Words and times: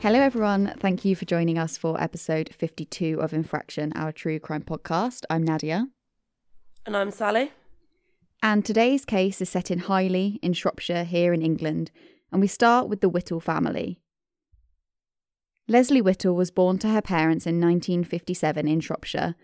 Hello, 0.00 0.20
everyone. 0.20 0.74
Thank 0.78 1.04
you 1.04 1.16
for 1.16 1.24
joining 1.24 1.58
us 1.58 1.76
for 1.76 2.00
episode 2.00 2.54
52 2.54 3.20
of 3.20 3.32
Infraction, 3.32 3.92
our 3.96 4.12
true 4.12 4.38
crime 4.38 4.62
podcast. 4.62 5.24
I'm 5.28 5.42
Nadia. 5.42 5.88
And 6.86 6.96
I'm 6.96 7.10
Sally. 7.10 7.50
And 8.40 8.64
today's 8.64 9.04
case 9.04 9.40
is 9.40 9.48
set 9.48 9.72
in 9.72 9.80
Highley, 9.80 10.38
in 10.40 10.52
Shropshire, 10.52 11.02
here 11.02 11.32
in 11.32 11.42
England. 11.42 11.90
And 12.30 12.40
we 12.40 12.46
start 12.46 12.88
with 12.88 13.00
the 13.00 13.08
Whittle 13.08 13.40
family. 13.40 13.98
Leslie 15.66 16.00
Whittle 16.00 16.36
was 16.36 16.52
born 16.52 16.78
to 16.78 16.90
her 16.90 17.02
parents 17.02 17.44
in 17.44 17.60
1957 17.60 18.68
in 18.68 18.78
Shropshire. 18.78 19.34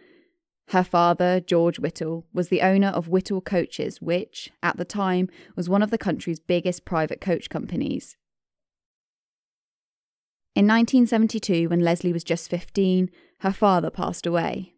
Her 0.68 0.84
father, 0.84 1.40
George 1.40 1.80
Whittle, 1.80 2.26
was 2.32 2.48
the 2.48 2.62
owner 2.62 2.88
of 2.88 3.08
Whittle 3.08 3.40
Coaches, 3.40 4.00
which, 4.00 4.52
at 4.62 4.76
the 4.76 4.84
time, 4.84 5.28
was 5.56 5.68
one 5.68 5.82
of 5.82 5.90
the 5.90 5.98
country's 5.98 6.38
biggest 6.38 6.84
private 6.84 7.20
coach 7.20 7.50
companies. 7.50 8.16
In 10.54 10.68
1972, 10.68 11.68
when 11.68 11.80
Leslie 11.80 12.12
was 12.12 12.22
just 12.22 12.48
15, 12.48 13.10
her 13.40 13.52
father 13.52 13.90
passed 13.90 14.24
away. 14.24 14.74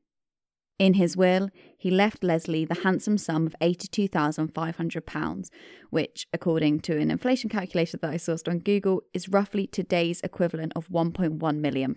In 0.79 0.95
his 0.95 1.19
will, 1.19 1.51
he 1.77 1.91
left 1.91 2.25
Leslie 2.25 2.65
the 2.65 2.81
handsome 2.83 3.19
sum 3.19 3.47
of 3.47 3.55
£82,500, 3.61 5.51
which, 5.91 6.27
according 6.33 6.81
to 6.81 6.99
an 6.99 7.11
inflation 7.11 7.51
calculator 7.51 7.99
that 7.99 8.11
I 8.11 8.17
sourced 8.17 8.49
on 8.49 8.61
Google, 8.61 9.03
is 9.13 9.29
roughly 9.29 9.67
today's 9.67 10.23
equivalent 10.23 10.73
of 10.75 10.89
£1.1 10.89 11.57
million. 11.59 11.95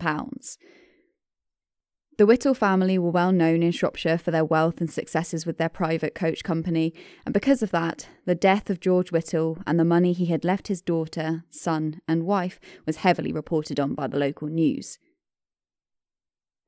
The 2.20 2.26
Whittle 2.26 2.54
family 2.54 3.00
were 3.00 3.12
well 3.12 3.32
known 3.32 3.64
in 3.64 3.72
Shropshire 3.72 4.18
for 4.18 4.30
their 4.30 4.44
wealth 4.44 4.82
and 4.82 4.92
successes 4.92 5.46
with 5.46 5.58
their 5.58 5.70
private 5.70 6.14
coach 6.14 6.44
company, 6.44 6.94
and 7.26 7.32
because 7.32 7.64
of 7.64 7.72
that, 7.72 8.10
the 8.26 8.36
death 8.36 8.70
of 8.70 8.82
George 8.82 9.10
Whittle 9.10 9.60
and 9.66 9.80
the 9.80 9.86
money 9.86 10.12
he 10.12 10.26
had 10.26 10.44
left 10.44 10.68
his 10.68 10.82
daughter, 10.82 11.46
son, 11.50 12.02
and 12.10 12.26
wife 12.26 12.60
was 12.86 12.98
heavily 12.98 13.32
reported 13.32 13.80
on 13.80 13.94
by 13.96 14.08
the 14.08 14.20
local 14.20 14.50
news. 14.50 15.00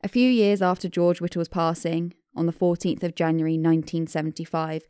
A 0.01 0.07
few 0.07 0.31
years 0.31 0.61
after 0.61 0.87
George 0.87 1.19
Whittle's 1.19 1.49
passing, 1.49 2.13
on 2.33 2.45
the 2.45 2.53
14th 2.53 3.03
of 3.03 3.13
January 3.13 3.55
1975, 3.55 4.83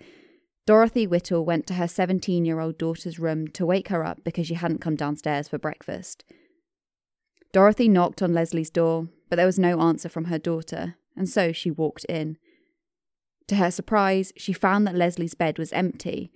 Dorothy 0.68 1.08
Whittle 1.08 1.44
went 1.44 1.66
to 1.66 1.74
her 1.74 1.88
17 1.88 2.46
year 2.46 2.60
old 2.60 2.78
daughter's 2.78 3.18
room 3.18 3.48
to 3.48 3.66
wake 3.66 3.88
her 3.88 4.06
up 4.06 4.24
because 4.24 4.46
she 4.46 4.54
hadn't 4.54 4.80
come 4.80 4.96
downstairs 4.96 5.48
for 5.48 5.58
breakfast. 5.58 6.24
Dorothy 7.52 7.90
knocked 7.90 8.22
on 8.22 8.34
Leslie's 8.34 8.70
door, 8.70 9.10
but 9.30 9.36
there 9.36 9.46
was 9.46 9.60
no 9.60 9.82
answer 9.82 10.08
from 10.08 10.26
her 10.26 10.38
daughter, 10.38 10.96
and 11.16 11.28
so 11.28 11.52
she 11.52 11.70
walked 11.70 12.06
in. 12.06 12.38
To 13.48 13.56
her 13.56 13.72
surprise, 13.72 14.32
she 14.38 14.54
found 14.54 14.88
that 14.88 14.96
Leslie's 14.96 15.34
bed 15.34 15.58
was 15.58 15.74
empty. 15.74 16.32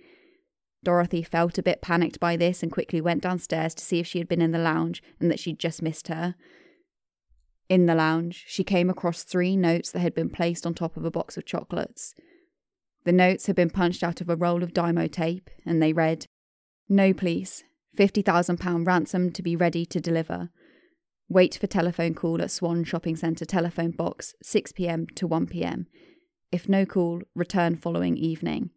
Dorothy 0.84 1.22
felt 1.22 1.56
a 1.56 1.62
bit 1.62 1.80
panicked 1.80 2.20
by 2.20 2.36
this 2.36 2.62
and 2.62 2.70
quickly 2.70 3.00
went 3.00 3.22
downstairs 3.22 3.74
to 3.74 3.84
see 3.84 3.98
if 3.98 4.06
she 4.06 4.18
had 4.18 4.28
been 4.28 4.42
in 4.42 4.52
the 4.52 4.58
lounge 4.58 5.02
and 5.18 5.30
that 5.30 5.40
she'd 5.40 5.58
just 5.58 5.82
missed 5.82 6.08
her. 6.08 6.34
In 7.68 7.86
the 7.86 7.94
lounge, 7.94 8.44
she 8.46 8.62
came 8.62 8.90
across 8.90 9.24
three 9.24 9.56
notes 9.56 9.90
that 9.90 10.00
had 10.00 10.14
been 10.14 10.30
placed 10.30 10.66
on 10.66 10.74
top 10.74 10.96
of 10.96 11.04
a 11.04 11.10
box 11.10 11.36
of 11.36 11.46
chocolates. 11.46 12.14
The 13.04 13.12
notes 13.12 13.46
had 13.46 13.56
been 13.56 13.70
punched 13.70 14.04
out 14.04 14.20
of 14.20 14.28
a 14.28 14.36
roll 14.36 14.62
of 14.62 14.72
Dymo 14.72 15.10
tape, 15.10 15.50
and 15.64 15.82
they 15.82 15.92
read 15.92 16.26
No, 16.88 17.12
please. 17.12 17.64
£50,000 17.96 18.86
ransom 18.86 19.32
to 19.32 19.42
be 19.42 19.56
ready 19.56 19.86
to 19.86 20.00
deliver. 20.00 20.50
Wait 21.28 21.56
for 21.56 21.66
telephone 21.66 22.14
call 22.14 22.40
at 22.40 22.52
Swan 22.52 22.84
Shopping 22.84 23.16
Centre 23.16 23.44
telephone 23.44 23.90
box 23.90 24.34
6pm 24.44 25.12
to 25.16 25.26
1pm. 25.26 25.86
If 26.52 26.68
no 26.68 26.86
call, 26.86 27.22
return 27.34 27.76
following 27.76 28.16
evening. 28.16 28.70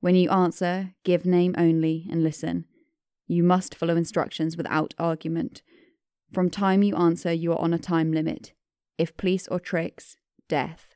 When 0.00 0.14
you 0.14 0.30
answer, 0.30 0.94
give 1.04 1.26
name 1.26 1.56
only 1.58 2.06
and 2.08 2.22
listen. 2.22 2.66
You 3.26 3.42
must 3.42 3.74
follow 3.74 3.96
instructions 3.96 4.56
without 4.56 4.94
argument. 4.96 5.62
From 6.32 6.50
time 6.50 6.84
you 6.84 6.94
answer, 6.94 7.32
you 7.32 7.50
are 7.52 7.60
on 7.60 7.72
a 7.72 7.78
time 7.78 8.12
limit. 8.12 8.52
If 8.96 9.16
police 9.16 9.48
or 9.48 9.58
tricks, 9.58 10.16
death. 10.48 10.94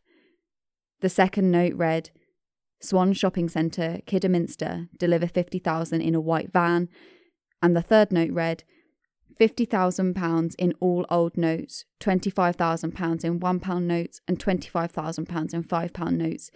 The 1.00 1.08
second 1.08 1.50
note 1.50 1.74
read 1.74 2.10
Swan 2.80 3.12
Shopping 3.12 3.48
Centre, 3.48 4.00
Kidderminster, 4.06 4.88
deliver 4.96 5.26
50,000 5.26 6.00
in 6.00 6.14
a 6.14 6.20
white 6.20 6.52
van. 6.52 6.88
And 7.60 7.74
the 7.74 7.82
third 7.82 8.12
note 8.12 8.30
read 8.30 8.62
£50,000 9.40 10.54
in 10.58 10.74
all 10.80 11.06
old 11.08 11.36
notes, 11.36 11.84
£25,000 12.00 13.24
in 13.24 13.40
£1 13.40 13.82
notes, 13.82 14.20
and 14.28 14.38
£25,000 14.38 15.54
in 15.54 15.64
£5 15.64 16.12
notes. 16.12 16.50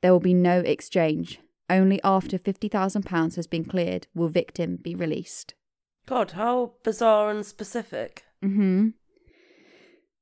There 0.00 0.12
will 0.12 0.20
be 0.20 0.34
no 0.34 0.60
exchange. 0.60 1.40
Only 1.68 2.00
after 2.04 2.38
£50,000 2.38 3.36
has 3.36 3.46
been 3.46 3.64
cleared 3.64 4.06
will 4.14 4.28
victim 4.28 4.76
be 4.76 4.94
released. 4.94 5.54
God, 6.06 6.30
how 6.32 6.72
bizarre 6.84 7.30
and 7.30 7.44
specific. 7.44 8.24
hmm 8.40 8.90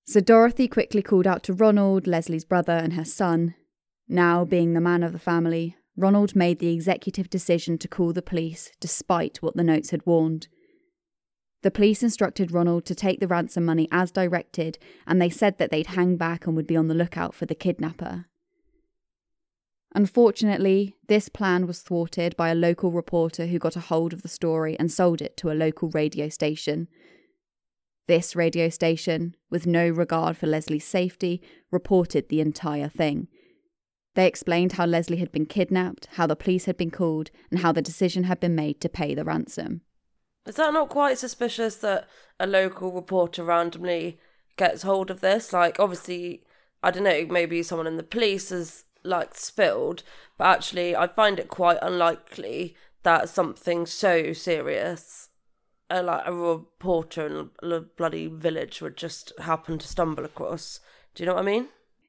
So 0.07 0.21
Dorothy 0.21 0.67
quickly 0.67 1.03
called 1.03 1.27
out 1.27 1.43
to 1.45 1.53
Ronald, 1.53 2.07
Leslie's 2.07 2.45
brother, 2.45 2.73
and 2.73 2.95
her 2.95 3.05
son. 3.05 3.55
Now, 4.09 4.45
being 4.45 4.73
the 4.73 4.81
man 4.81 5.03
of 5.03 5.13
the 5.13 5.19
family, 5.19 5.77
Ronald 5.97 6.35
made 6.35 6.59
the 6.59 6.73
executive 6.73 7.31
decision 7.31 7.79
to 7.79 7.89
call 7.89 8.13
the 8.13 8.23
police 8.23 8.73
despite 8.81 9.43
what 9.43 9.57
the 9.57 9.65
notes 9.65 9.91
had 9.91 10.05
warned. 10.07 10.49
The 11.67 11.73
police 11.73 12.05
instructed 12.05 12.53
Ronald 12.53 12.85
to 12.85 12.95
take 12.95 13.19
the 13.19 13.27
ransom 13.27 13.65
money 13.65 13.89
as 13.91 14.13
directed, 14.13 14.79
and 15.05 15.21
they 15.21 15.29
said 15.29 15.59
that 15.59 15.73
they'd 15.73 15.89
hang 15.89 16.17
back 16.17 16.47
and 16.47 16.55
would 16.55 16.69
be 16.69 16.77
on 16.77 16.87
the 16.87 16.95
lookout 16.95 17.35
for 17.35 17.45
the 17.45 17.57
kidnapper. 17.57 18.27
Unfortunately, 19.93 20.95
this 21.09 21.29
plan 21.29 21.67
was 21.67 21.81
thwarted 21.81 22.37
by 22.37 22.51
a 22.51 22.55
local 22.55 22.93
reporter 22.93 23.47
who 23.47 23.59
got 23.59 23.75
a 23.75 23.81
hold 23.81 24.13
of 24.13 24.23
the 24.23 24.29
story 24.29 24.79
and 24.79 24.93
sold 24.93 25.21
it 25.21 25.37
to 25.39 25.51
a 25.51 25.59
local 25.59 25.89
radio 25.89 26.29
station. 26.29 26.87
This 28.07 28.37
radio 28.37 28.69
station, 28.69 29.35
with 29.51 29.67
no 29.67 29.89
regard 29.89 30.37
for 30.37 30.47
Leslie's 30.47 30.85
safety, 30.85 31.43
reported 31.73 32.29
the 32.29 32.41
entire 32.41 32.89
thing. 32.89 33.27
They 34.15 34.29
explained 34.29 34.75
how 34.75 34.87
Leslie 34.87 35.17
had 35.17 35.33
been 35.33 35.47
kidnapped, 35.47 36.07
how 36.13 36.29
the 36.29 36.37
police 36.37 36.67
had 36.67 36.77
been 36.77 36.93
called, 36.93 37.33
and 37.51 37.59
how 37.59 37.73
the 37.73 37.83
decision 37.83 38.23
had 38.23 38.39
been 38.39 38.55
made 38.55 38.81
to 38.83 38.89
pay 38.89 39.17
the 39.17 39.25
ransom. 39.25 39.81
Is 40.47 40.57
that 40.57 40.73
not 40.73 40.89
quite 40.89 41.19
suspicious 41.19 41.77
that 41.77 42.09
a 42.39 42.47
local 42.47 42.93
reporter 42.93 43.43
randomly 43.43 44.19
gets 44.57 44.83
hold 44.83 45.11
of 45.11 45.21
this? 45.21 45.53
Like, 45.53 45.81
obviously, 45.81 46.45
I 46.83 46.91
don't 46.91 47.05
know, 47.05 47.27
maybe 47.29 47.63
someone 47.63 47.87
in 47.87 47.97
the 47.97 48.03
police 48.03 48.51
has 48.51 48.85
like 49.03 49.35
spilled, 49.35 50.03
but 50.39 50.47
actually, 50.47 50.97
I 50.97 51.07
find 51.07 51.39
it 51.39 51.49
quite 51.49 51.79
unlikely 51.83 52.77
that 53.03 53.29
something 53.29 53.87
so 53.87 54.33
serious, 54.33 55.29
uh, 55.91 56.03
like 56.03 56.23
a 56.27 56.35
reporter 56.35 57.27
in 57.27 57.71
a 57.73 57.81
bloody 57.81 58.27
village, 58.27 58.81
would 58.81 58.97
just 58.97 59.33
happen 59.39 59.79
to 59.79 59.87
stumble 59.87 60.25
across. 60.25 60.81
Do 61.15 61.23
you 61.23 61.29
know 61.29 61.35
what 61.35 61.43
I 61.43 61.47
mean? 61.47 61.69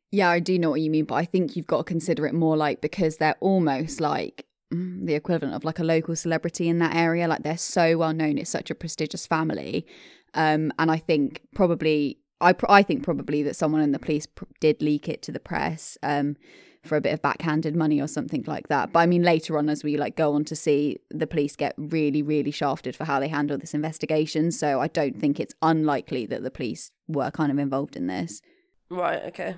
Yeah, 0.09 0.29
I 0.29 0.39
do 0.39 0.57
know 0.57 0.71
what 0.71 0.81
you 0.81 0.89
mean, 0.89 1.05
but 1.05 1.15
I 1.15 1.25
think 1.25 1.55
you've 1.55 1.67
got 1.67 1.77
to 1.77 1.83
consider 1.83 2.25
it 2.25 2.33
more 2.33 2.57
like 2.57 2.81
because 2.81 3.17
they're 3.17 3.35
almost 3.39 4.01
like 4.01 4.46
the 4.71 5.13
equivalent 5.13 5.55
of 5.55 5.63
like 5.63 5.79
a 5.79 5.83
local 5.83 6.15
celebrity 6.15 6.67
in 6.67 6.79
that 6.79 6.95
area. 6.95 7.27
Like 7.27 7.43
they're 7.43 7.57
so 7.57 7.97
well 7.97 8.13
known, 8.13 8.37
it's 8.37 8.49
such 8.49 8.69
a 8.69 8.75
prestigious 8.75 9.25
family. 9.25 9.85
Um, 10.33 10.71
and 10.77 10.91
I 10.91 10.97
think 10.97 11.41
probably, 11.55 12.17
I 12.41 12.53
I 12.67 12.83
think 12.83 13.03
probably 13.03 13.43
that 13.43 13.55
someone 13.55 13.81
in 13.81 13.91
the 13.91 13.99
police 13.99 14.25
pr- 14.25 14.45
did 14.59 14.81
leak 14.81 15.07
it 15.07 15.21
to 15.23 15.31
the 15.31 15.39
press. 15.39 15.97
Um, 16.03 16.37
for 16.83 16.95
a 16.95 17.01
bit 17.01 17.13
of 17.13 17.21
backhanded 17.21 17.75
money 17.75 18.01
or 18.01 18.07
something 18.07 18.43
like 18.47 18.69
that. 18.69 18.93
But 18.93 18.99
I 19.01 19.05
mean, 19.05 19.21
later 19.21 19.57
on, 19.57 19.69
as 19.69 19.83
we 19.83 19.97
like 19.97 20.15
go 20.15 20.33
on 20.33 20.45
to 20.45 20.55
see, 20.55 20.99
the 21.11 21.27
police 21.27 21.55
get 21.55 21.73
really, 21.77 22.21
really 22.21 22.51
shafted 22.51 22.95
for 22.95 23.03
how 23.03 23.19
they 23.19 23.27
handle 23.27 23.57
this 23.57 23.73
investigation. 23.73 24.51
So 24.51 24.79
I 24.79 24.87
don't 24.87 25.19
think 25.19 25.39
it's 25.39 25.53
unlikely 25.61 26.25
that 26.27 26.43
the 26.43 26.51
police 26.51 26.91
were 27.07 27.29
kind 27.29 27.51
of 27.51 27.59
involved 27.59 27.95
in 27.95 28.07
this. 28.07 28.41
Right. 28.89 29.21
Okay. 29.25 29.55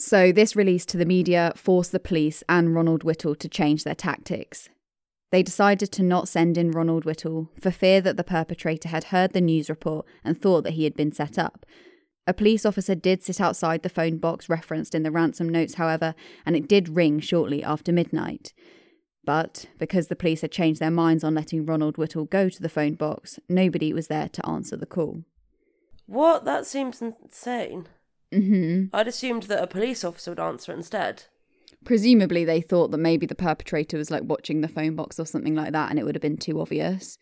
So 0.00 0.32
this 0.32 0.56
release 0.56 0.86
to 0.86 0.96
the 0.96 1.04
media 1.04 1.52
forced 1.56 1.92
the 1.92 2.00
police 2.00 2.42
and 2.48 2.74
Ronald 2.74 3.04
Whittle 3.04 3.34
to 3.34 3.48
change 3.50 3.84
their 3.84 3.94
tactics. 3.94 4.70
They 5.30 5.42
decided 5.42 5.92
to 5.92 6.02
not 6.02 6.26
send 6.26 6.56
in 6.56 6.70
Ronald 6.70 7.04
Whittle 7.04 7.50
for 7.60 7.70
fear 7.70 8.00
that 8.00 8.16
the 8.16 8.24
perpetrator 8.24 8.88
had 8.88 9.04
heard 9.04 9.34
the 9.34 9.42
news 9.42 9.68
report 9.68 10.06
and 10.24 10.40
thought 10.40 10.64
that 10.64 10.72
he 10.72 10.84
had 10.84 10.94
been 10.94 11.12
set 11.12 11.38
up. 11.38 11.66
A 12.26 12.32
police 12.32 12.64
officer 12.64 12.94
did 12.94 13.22
sit 13.22 13.42
outside 13.42 13.82
the 13.82 13.90
phone 13.90 14.16
box 14.16 14.48
referenced 14.48 14.94
in 14.94 15.02
the 15.02 15.10
ransom 15.10 15.50
notes, 15.50 15.74
however, 15.74 16.14
and 16.46 16.56
it 16.56 16.66
did 16.66 16.96
ring 16.96 17.20
shortly 17.20 17.62
after 17.62 17.92
midnight. 17.92 18.54
But 19.22 19.66
because 19.78 20.08
the 20.08 20.16
police 20.16 20.40
had 20.40 20.50
changed 20.50 20.80
their 20.80 20.90
minds 20.90 21.22
on 21.22 21.34
letting 21.34 21.66
Ronald 21.66 21.98
Whittle 21.98 22.24
go 22.24 22.48
to 22.48 22.62
the 22.62 22.70
phone 22.70 22.94
box, 22.94 23.38
nobody 23.50 23.92
was 23.92 24.06
there 24.06 24.30
to 24.30 24.48
answer 24.48 24.78
the 24.78 24.86
call. 24.86 25.24
What? 26.06 26.46
That 26.46 26.64
seems 26.64 27.02
insane. 27.02 27.86
Hmm 28.32 28.84
I'd 28.92 29.08
assumed 29.08 29.44
that 29.44 29.62
a 29.62 29.66
police 29.66 30.04
officer 30.04 30.30
would 30.30 30.40
answer 30.40 30.72
instead. 30.72 31.24
Presumably, 31.84 32.44
they 32.44 32.60
thought 32.60 32.90
that 32.90 32.98
maybe 32.98 33.26
the 33.26 33.34
perpetrator 33.34 33.96
was 33.96 34.10
like 34.10 34.22
watching 34.24 34.60
the 34.60 34.68
phone 34.68 34.96
box 34.96 35.18
or 35.18 35.24
something 35.24 35.54
like 35.54 35.72
that, 35.72 35.90
and 35.90 35.98
it 35.98 36.04
would 36.04 36.14
have 36.14 36.22
been 36.22 36.36
too 36.36 36.60
obvious. 36.60 37.16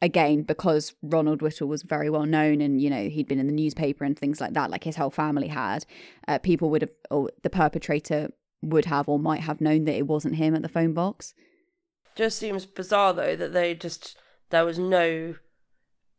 Again, 0.00 0.42
because 0.42 0.94
Ronald 1.02 1.42
Whittle 1.42 1.68
was 1.68 1.82
very 1.82 2.10
well 2.10 2.26
known 2.26 2.60
and, 2.60 2.80
you 2.80 2.90
know, 2.90 3.08
he'd 3.08 3.28
been 3.28 3.38
in 3.38 3.46
the 3.46 3.52
newspaper 3.52 4.04
and 4.04 4.18
things 4.18 4.40
like 4.40 4.52
that, 4.54 4.70
like 4.70 4.82
his 4.82 4.96
whole 4.96 5.10
family 5.10 5.46
had, 5.46 5.86
uh, 6.26 6.38
people 6.38 6.70
would 6.70 6.82
have, 6.82 6.90
or 7.10 7.30
the 7.42 7.50
perpetrator 7.50 8.32
would 8.62 8.86
have 8.86 9.08
or 9.08 9.18
might 9.18 9.42
have 9.42 9.60
known 9.60 9.84
that 9.84 9.96
it 9.96 10.06
wasn't 10.06 10.36
him 10.36 10.54
at 10.54 10.62
the 10.62 10.68
phone 10.68 10.92
box. 10.92 11.34
Just 12.14 12.38
seems 12.38 12.66
bizarre 12.66 13.12
though 13.12 13.36
that 13.36 13.52
they 13.52 13.74
just 13.74 14.16
there 14.50 14.64
was 14.64 14.78
no 14.78 15.36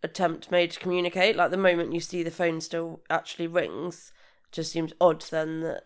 attempt 0.02 0.52
made 0.52 0.72
to 0.72 0.80
communicate. 0.80 1.36
Like 1.36 1.52
the 1.52 1.58
moment 1.58 1.94
you 1.94 2.00
see 2.00 2.24
the 2.24 2.32
phone 2.32 2.62
still 2.62 3.02
actually 3.10 3.48
rings, 3.48 4.12
just 4.54 4.72
seems 4.72 4.94
odd. 5.02 5.22
Then 5.30 5.62
that, 5.62 5.84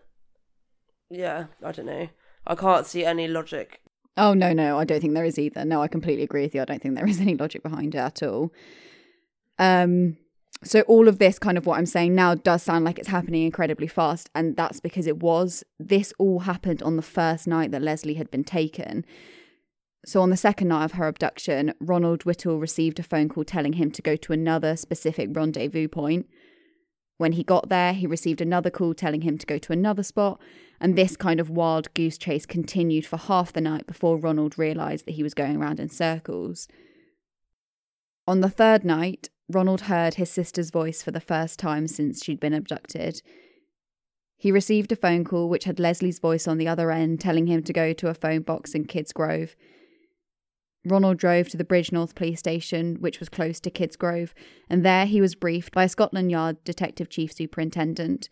yeah, 1.10 1.46
I 1.64 1.72
don't 1.72 1.86
know. 1.86 2.08
I 2.46 2.54
can't 2.54 2.86
see 2.86 3.04
any 3.04 3.26
logic. 3.26 3.80
Oh 4.16 4.34
no, 4.34 4.52
no, 4.52 4.78
I 4.78 4.84
don't 4.84 5.00
think 5.00 5.14
there 5.14 5.24
is 5.24 5.38
either. 5.38 5.64
No, 5.64 5.82
I 5.82 5.88
completely 5.88 6.24
agree 6.24 6.42
with 6.42 6.54
you. 6.54 6.62
I 6.62 6.64
don't 6.64 6.80
think 6.80 6.94
there 6.94 7.08
is 7.08 7.20
any 7.20 7.34
logic 7.34 7.62
behind 7.62 7.94
it 7.94 7.98
at 7.98 8.22
all. 8.22 8.52
Um, 9.58 10.16
so 10.64 10.80
all 10.82 11.06
of 11.06 11.18
this 11.18 11.38
kind 11.38 11.56
of 11.56 11.66
what 11.66 11.78
I'm 11.78 11.86
saying 11.86 12.14
now 12.14 12.34
does 12.34 12.62
sound 12.64 12.84
like 12.84 12.98
it's 12.98 13.08
happening 13.08 13.44
incredibly 13.44 13.86
fast, 13.86 14.28
and 14.34 14.56
that's 14.56 14.80
because 14.80 15.06
it 15.06 15.18
was. 15.22 15.62
This 15.78 16.12
all 16.18 16.40
happened 16.40 16.82
on 16.82 16.96
the 16.96 17.02
first 17.02 17.46
night 17.46 17.70
that 17.70 17.82
Leslie 17.82 18.14
had 18.14 18.30
been 18.30 18.44
taken. 18.44 19.04
So, 20.04 20.20
on 20.20 20.30
the 20.30 20.36
second 20.36 20.68
night 20.68 20.84
of 20.84 20.92
her 20.92 21.06
abduction, 21.06 21.74
Ronald 21.80 22.24
Whittle 22.24 22.58
received 22.58 22.98
a 22.98 23.04
phone 23.04 23.28
call 23.28 23.44
telling 23.44 23.74
him 23.74 23.90
to 23.92 24.02
go 24.02 24.16
to 24.16 24.32
another 24.32 24.76
specific 24.76 25.28
rendezvous 25.32 25.86
point. 25.86 26.26
When 27.18 27.32
he 27.32 27.42
got 27.42 27.68
there, 27.68 27.92
he 27.92 28.06
received 28.06 28.40
another 28.40 28.70
call 28.70 28.94
telling 28.94 29.22
him 29.22 29.38
to 29.38 29.46
go 29.46 29.58
to 29.58 29.72
another 29.72 30.04
spot, 30.04 30.40
and 30.80 30.96
this 30.96 31.16
kind 31.16 31.40
of 31.40 31.50
wild 31.50 31.92
goose 31.92 32.16
chase 32.16 32.46
continued 32.46 33.04
for 33.04 33.16
half 33.16 33.52
the 33.52 33.60
night 33.60 33.86
before 33.86 34.16
Ronald 34.16 34.56
realised 34.56 35.04
that 35.06 35.16
he 35.16 35.24
was 35.24 35.34
going 35.34 35.56
around 35.56 35.80
in 35.80 35.88
circles. 35.88 36.68
On 38.28 38.40
the 38.40 38.48
third 38.48 38.84
night, 38.84 39.30
Ronald 39.48 39.82
heard 39.82 40.14
his 40.14 40.30
sister's 40.30 40.70
voice 40.70 41.02
for 41.02 41.10
the 41.10 41.20
first 41.20 41.58
time 41.58 41.88
since 41.88 42.24
she'd 42.24 42.38
been 42.38 42.54
abducted. 42.54 43.20
He 44.36 44.52
received 44.52 44.92
a 44.92 44.96
phone 44.96 45.24
call 45.24 45.48
which 45.48 45.64
had 45.64 45.80
Leslie's 45.80 46.20
voice 46.20 46.46
on 46.46 46.58
the 46.58 46.68
other 46.68 46.92
end 46.92 47.20
telling 47.20 47.48
him 47.48 47.64
to 47.64 47.72
go 47.72 47.92
to 47.94 48.08
a 48.08 48.14
phone 48.14 48.42
box 48.42 48.74
in 48.74 48.84
Kidsgrove. 48.84 49.56
Ronald 50.84 51.18
drove 51.18 51.48
to 51.48 51.56
the 51.56 51.64
Bridgnorth 51.64 52.14
police 52.14 52.38
station, 52.38 52.96
which 53.00 53.20
was 53.20 53.28
close 53.28 53.60
to 53.60 53.70
Kidsgrove, 53.70 54.32
and 54.70 54.84
there 54.84 55.06
he 55.06 55.20
was 55.20 55.34
briefed 55.34 55.74
by 55.74 55.84
a 55.84 55.88
Scotland 55.88 56.30
Yard 56.30 56.62
detective 56.64 57.08
chief 57.08 57.32
superintendent. 57.32 58.28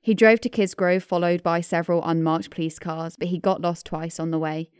He 0.00 0.14
drove 0.14 0.40
to 0.42 0.48
Kidsgrove, 0.48 1.02
followed 1.02 1.42
by 1.42 1.60
several 1.60 2.04
unmarked 2.04 2.50
police 2.50 2.78
cars, 2.78 3.16
but 3.16 3.28
he 3.28 3.38
got 3.38 3.60
lost 3.60 3.86
twice 3.86 4.20
on 4.20 4.30
the 4.30 4.38
way. 4.38 4.70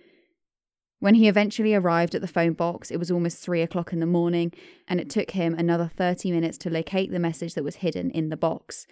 When 0.99 1.15
he 1.15 1.29
eventually 1.29 1.75
arrived 1.75 2.15
at 2.15 2.21
the 2.21 2.29
phone 2.29 2.53
box, 2.53 2.91
it 2.91 2.99
was 2.99 3.11
almost 3.11 3.39
three 3.39 3.61
o'clock 3.61 3.93
in 3.93 4.01
the 4.01 4.07
morning, 4.07 4.53
and 4.89 5.01
it 5.01 5.11
took 5.11 5.33
him 5.33 5.55
another 5.55 5.91
30 5.95 6.31
minutes 6.31 6.57
to 6.59 6.71
locate 6.71 7.11
the 7.11 7.19
message 7.19 7.55
that 7.55 7.65
was 7.65 7.77
hidden 7.77 8.11
in 8.11 8.29
the 8.29 8.37
box. 8.37 8.87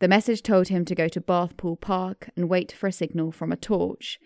The 0.00 0.08
message 0.08 0.42
told 0.42 0.68
him 0.68 0.84
to 0.84 0.94
go 0.94 1.08
to 1.08 1.20
Bathpool 1.20 1.80
Park 1.80 2.28
and 2.36 2.48
wait 2.48 2.72
for 2.72 2.88
a 2.88 2.92
signal 2.92 3.30
from 3.32 3.52
a 3.52 3.56
torch. 3.56 4.18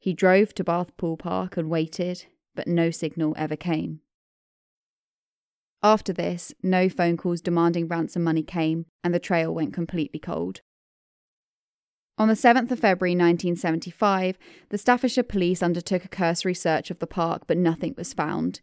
He 0.00 0.14
drove 0.14 0.54
to 0.54 0.64
Bathpool 0.64 1.18
Park 1.18 1.58
and 1.58 1.68
waited, 1.68 2.24
but 2.54 2.66
no 2.66 2.90
signal 2.90 3.34
ever 3.36 3.54
came. 3.54 4.00
After 5.82 6.12
this, 6.12 6.54
no 6.62 6.88
phone 6.88 7.18
calls 7.18 7.42
demanding 7.42 7.86
ransom 7.86 8.24
money 8.24 8.42
came, 8.42 8.86
and 9.04 9.14
the 9.14 9.20
trail 9.20 9.54
went 9.54 9.74
completely 9.74 10.18
cold. 10.18 10.62
On 12.16 12.28
the 12.28 12.34
7th 12.34 12.70
of 12.70 12.80
February 12.80 13.12
1975, 13.12 14.38
the 14.70 14.78
Staffordshire 14.78 15.22
police 15.22 15.62
undertook 15.62 16.04
a 16.04 16.08
cursory 16.08 16.54
search 16.54 16.90
of 16.90 16.98
the 16.98 17.06
park, 17.06 17.42
but 17.46 17.56
nothing 17.56 17.94
was 17.96 18.12
found. 18.12 18.60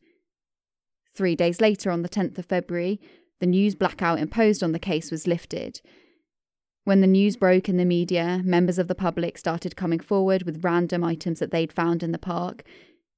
Three 1.15 1.35
days 1.35 1.61
later, 1.61 1.89
on 1.91 2.01
the 2.01 2.09
10th 2.09 2.37
of 2.37 2.45
February, 2.45 2.99
the 3.39 3.47
news 3.47 3.75
blackout 3.75 4.19
imposed 4.19 4.63
on 4.63 4.71
the 4.71 4.79
case 4.79 5.09
was 5.11 5.27
lifted, 5.27 5.81
when 6.87 7.01
the 7.01 7.05
news 7.05 7.35
broke 7.35 7.67
in 7.67 7.75
the 7.75 7.83
media, 7.83 8.41
members 8.45 8.79
of 8.79 8.87
the 8.87 8.95
public 8.95 9.37
started 9.37 9.75
coming 9.75 9.99
forward 9.99 10.43
with 10.43 10.63
random 10.63 11.03
items 11.03 11.39
that 11.39 11.51
they'd 11.51 11.73
found 11.73 12.01
in 12.01 12.13
the 12.13 12.17
park. 12.17 12.63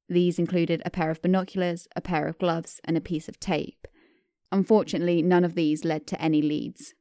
These 0.07 0.39
included 0.39 0.81
a 0.83 0.89
pair 0.89 1.11
of 1.11 1.21
binoculars, 1.21 1.87
a 1.95 2.01
pair 2.01 2.25
of 2.25 2.39
gloves, 2.39 2.81
and 2.83 2.97
a 2.97 3.01
piece 3.01 3.29
of 3.29 3.39
tape. 3.39 3.87
Unfortunately, 4.51 5.21
none 5.21 5.43
of 5.43 5.53
these 5.53 5.85
led 5.85 6.07
to 6.07 6.19
any 6.19 6.41
leads. 6.41 6.95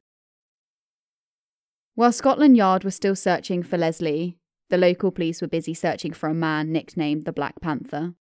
While 1.95 2.11
Scotland 2.11 2.55
Yard 2.55 2.83
was 2.83 2.93
still 2.93 3.15
searching 3.15 3.63
for 3.63 3.79
Leslie, 3.79 4.37
the 4.69 4.77
local 4.77 5.09
police 5.09 5.41
were 5.41 5.47
busy 5.47 5.73
searching 5.73 6.13
for 6.13 6.29
a 6.29 6.35
man 6.35 6.71
nicknamed 6.71 7.25
the 7.25 7.33
Black 7.33 7.59
Panther. 7.61 8.13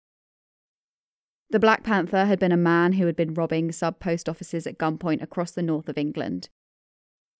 The 1.49 1.59
Black 1.59 1.83
Panther 1.83 2.23
had 2.23 2.39
been 2.39 2.53
a 2.53 2.57
man 2.57 2.93
who 2.93 3.07
had 3.07 3.17
been 3.17 3.33
robbing 3.33 3.73
sub 3.73 3.99
post 3.99 4.29
offices 4.29 4.65
at 4.65 4.77
gunpoint 4.77 5.21
across 5.21 5.51
the 5.51 5.61
north 5.61 5.89
of 5.89 5.97
England. 5.97 6.47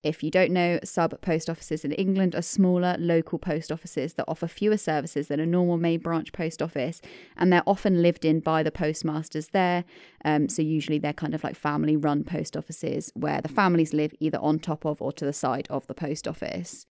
If 0.04 0.22
you 0.22 0.30
don't 0.30 0.52
know, 0.52 0.80
sub 0.84 1.20
post 1.22 1.50
offices 1.50 1.84
in 1.84 1.92
England 1.94 2.36
are 2.36 2.42
smaller 2.44 2.96
local 3.00 3.40
post 3.40 3.72
offices 3.72 4.14
that 4.14 4.26
offer 4.28 4.48
fewer 4.48 4.78
services 4.78 5.28
than 5.28 5.40
a 5.40 5.46
normal 5.46 5.78
main 5.78 6.00
branch 6.00 6.32
post 6.32 6.62
office, 6.62 7.02
and 7.36 7.52
they're 7.52 7.64
often 7.66 8.02
lived 8.02 8.24
in 8.24 8.40
by 8.40 8.62
the 8.62 8.72
postmasters 8.72 9.50
there. 9.50 9.86
Um, 10.24 10.50
so, 10.50 10.62
usually, 10.62 11.00
they're 11.00 11.14
kind 11.14 11.34
of 11.34 11.44
like 11.44 11.56
family 11.56 11.98
run 11.98 12.24
post 12.24 12.56
offices 12.56 13.12
where 13.16 13.42
the 13.42 13.50
families 13.50 13.94
live 13.94 14.14
either 14.20 14.38
on 14.40 14.60
top 14.60 14.86
of 14.86 15.02
or 15.02 15.12
to 15.14 15.26
the 15.26 15.34
side 15.34 15.68
of 15.70 15.88
the 15.88 15.96
post 15.96 16.28
office. 16.28 16.86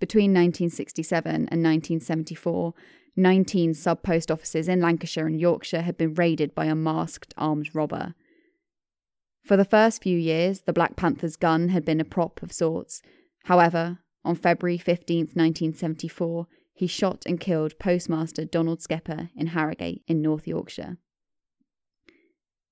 Between 0.00 0.30
1967 0.32 1.30
and 1.30 1.42
1974, 1.44 2.74
19 3.16 3.74
sub 3.74 4.02
post 4.02 4.30
offices 4.30 4.68
in 4.68 4.80
Lancashire 4.80 5.26
and 5.26 5.40
Yorkshire 5.40 5.82
had 5.82 5.96
been 5.96 6.14
raided 6.14 6.54
by 6.54 6.66
a 6.66 6.74
masked 6.74 7.34
armed 7.36 7.74
robber. 7.74 8.14
For 9.48 9.56
the 9.56 9.64
first 9.64 10.02
few 10.02 10.18
years, 10.18 10.60
the 10.60 10.74
Black 10.74 10.94
Panther's 10.94 11.36
gun 11.36 11.70
had 11.70 11.82
been 11.82 12.02
a 12.02 12.04
prop 12.04 12.42
of 12.42 12.52
sorts. 12.52 13.00
However, 13.44 14.00
on 14.22 14.34
February 14.34 14.76
15, 14.76 15.20
1974, 15.20 16.46
he 16.74 16.86
shot 16.86 17.24
and 17.24 17.40
killed 17.40 17.78
postmaster 17.78 18.44
Donald 18.44 18.82
Skepper 18.82 19.30
in 19.34 19.46
Harrogate 19.48 20.02
in 20.06 20.20
North 20.20 20.46
Yorkshire. 20.46 20.98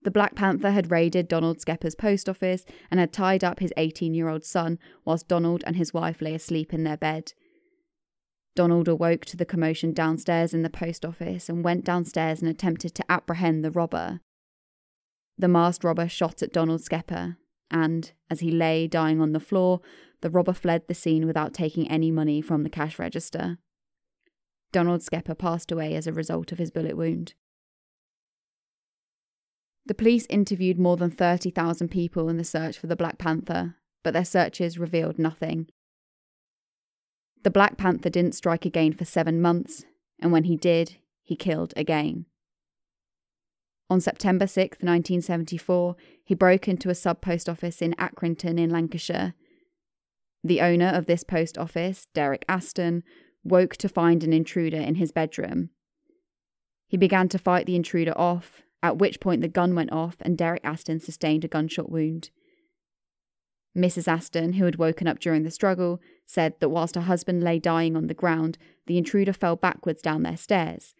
The 0.02 0.10
Black 0.10 0.34
Panther 0.34 0.70
had 0.72 0.90
raided 0.90 1.28
Donald 1.28 1.62
Skepper's 1.62 1.94
post 1.94 2.28
office 2.28 2.66
and 2.90 3.00
had 3.00 3.10
tied 3.10 3.42
up 3.42 3.60
his 3.60 3.72
18 3.78 4.12
year 4.12 4.28
old 4.28 4.44
son 4.44 4.78
whilst 5.06 5.28
Donald 5.28 5.64
and 5.66 5.76
his 5.76 5.94
wife 5.94 6.20
lay 6.20 6.34
asleep 6.34 6.74
in 6.74 6.84
their 6.84 6.98
bed. 6.98 7.32
Donald 8.54 8.86
awoke 8.86 9.24
to 9.24 9.38
the 9.38 9.46
commotion 9.46 9.94
downstairs 9.94 10.52
in 10.52 10.60
the 10.60 10.68
post 10.68 11.06
office 11.06 11.48
and 11.48 11.64
went 11.64 11.86
downstairs 11.86 12.42
and 12.42 12.50
attempted 12.50 12.94
to 12.96 13.10
apprehend 13.10 13.64
the 13.64 13.70
robber. 13.70 14.20
The 15.38 15.48
masked 15.48 15.84
robber 15.84 16.08
shot 16.08 16.42
at 16.42 16.52
Donald 16.52 16.82
Skepper, 16.82 17.36
and 17.70 18.12
as 18.30 18.40
he 18.40 18.50
lay 18.50 18.86
dying 18.86 19.20
on 19.20 19.32
the 19.32 19.40
floor, 19.40 19.80
the 20.22 20.30
robber 20.30 20.54
fled 20.54 20.88
the 20.88 20.94
scene 20.94 21.26
without 21.26 21.52
taking 21.52 21.88
any 21.88 22.10
money 22.10 22.40
from 22.40 22.62
the 22.62 22.70
cash 22.70 22.98
register. 22.98 23.58
Donald 24.72 25.02
Skepper 25.02 25.34
passed 25.34 25.70
away 25.70 25.94
as 25.94 26.06
a 26.06 26.12
result 26.12 26.52
of 26.52 26.58
his 26.58 26.70
bullet 26.70 26.96
wound. 26.96 27.34
The 29.84 29.94
police 29.94 30.26
interviewed 30.28 30.78
more 30.78 30.96
than 30.96 31.10
30,000 31.10 31.88
people 31.88 32.28
in 32.28 32.38
the 32.38 32.44
search 32.44 32.78
for 32.78 32.88
the 32.88 32.96
Black 32.96 33.18
Panther, 33.18 33.76
but 34.02 34.14
their 34.14 34.24
searches 34.24 34.78
revealed 34.78 35.18
nothing. 35.18 35.68
The 37.44 37.50
Black 37.50 37.76
Panther 37.76 38.10
didn't 38.10 38.34
strike 38.34 38.64
again 38.64 38.92
for 38.92 39.04
seven 39.04 39.40
months, 39.40 39.84
and 40.18 40.32
when 40.32 40.44
he 40.44 40.56
did, 40.56 40.96
he 41.22 41.36
killed 41.36 41.72
again. 41.76 42.26
On 43.88 44.00
September 44.00 44.46
6, 44.46 44.78
1974, 44.78 45.96
he 46.24 46.34
broke 46.34 46.66
into 46.66 46.90
a 46.90 46.94
sub 46.94 47.20
post 47.20 47.48
office 47.48 47.80
in 47.80 47.92
Accrington 47.94 48.58
in 48.58 48.70
Lancashire. 48.70 49.34
The 50.42 50.60
owner 50.60 50.88
of 50.88 51.06
this 51.06 51.22
post 51.22 51.56
office, 51.56 52.08
Derek 52.12 52.44
Astin, 52.48 53.04
woke 53.44 53.76
to 53.76 53.88
find 53.88 54.24
an 54.24 54.32
intruder 54.32 54.78
in 54.78 54.96
his 54.96 55.12
bedroom. 55.12 55.70
He 56.88 56.96
began 56.96 57.28
to 57.28 57.38
fight 57.38 57.66
the 57.66 57.76
intruder 57.76 58.12
off, 58.16 58.62
at 58.82 58.98
which 58.98 59.20
point 59.20 59.40
the 59.40 59.48
gun 59.48 59.74
went 59.74 59.92
off 59.92 60.16
and 60.20 60.36
Derek 60.36 60.64
Astin 60.64 60.98
sustained 60.98 61.44
a 61.44 61.48
gunshot 61.48 61.90
wound. 61.90 62.30
Mrs. 63.76 64.08
Astin, 64.08 64.54
who 64.54 64.64
had 64.64 64.76
woken 64.76 65.06
up 65.06 65.20
during 65.20 65.42
the 65.42 65.50
struggle, 65.50 66.00
said 66.24 66.54
that 66.60 66.70
whilst 66.70 66.94
her 66.94 67.02
husband 67.02 67.44
lay 67.44 67.58
dying 67.58 67.94
on 67.94 68.06
the 68.06 68.14
ground, 68.14 68.58
the 68.86 68.98
intruder 68.98 69.32
fell 69.32 69.54
backwards 69.54 70.02
down 70.02 70.22
their 70.22 70.36
stairs 70.36 70.94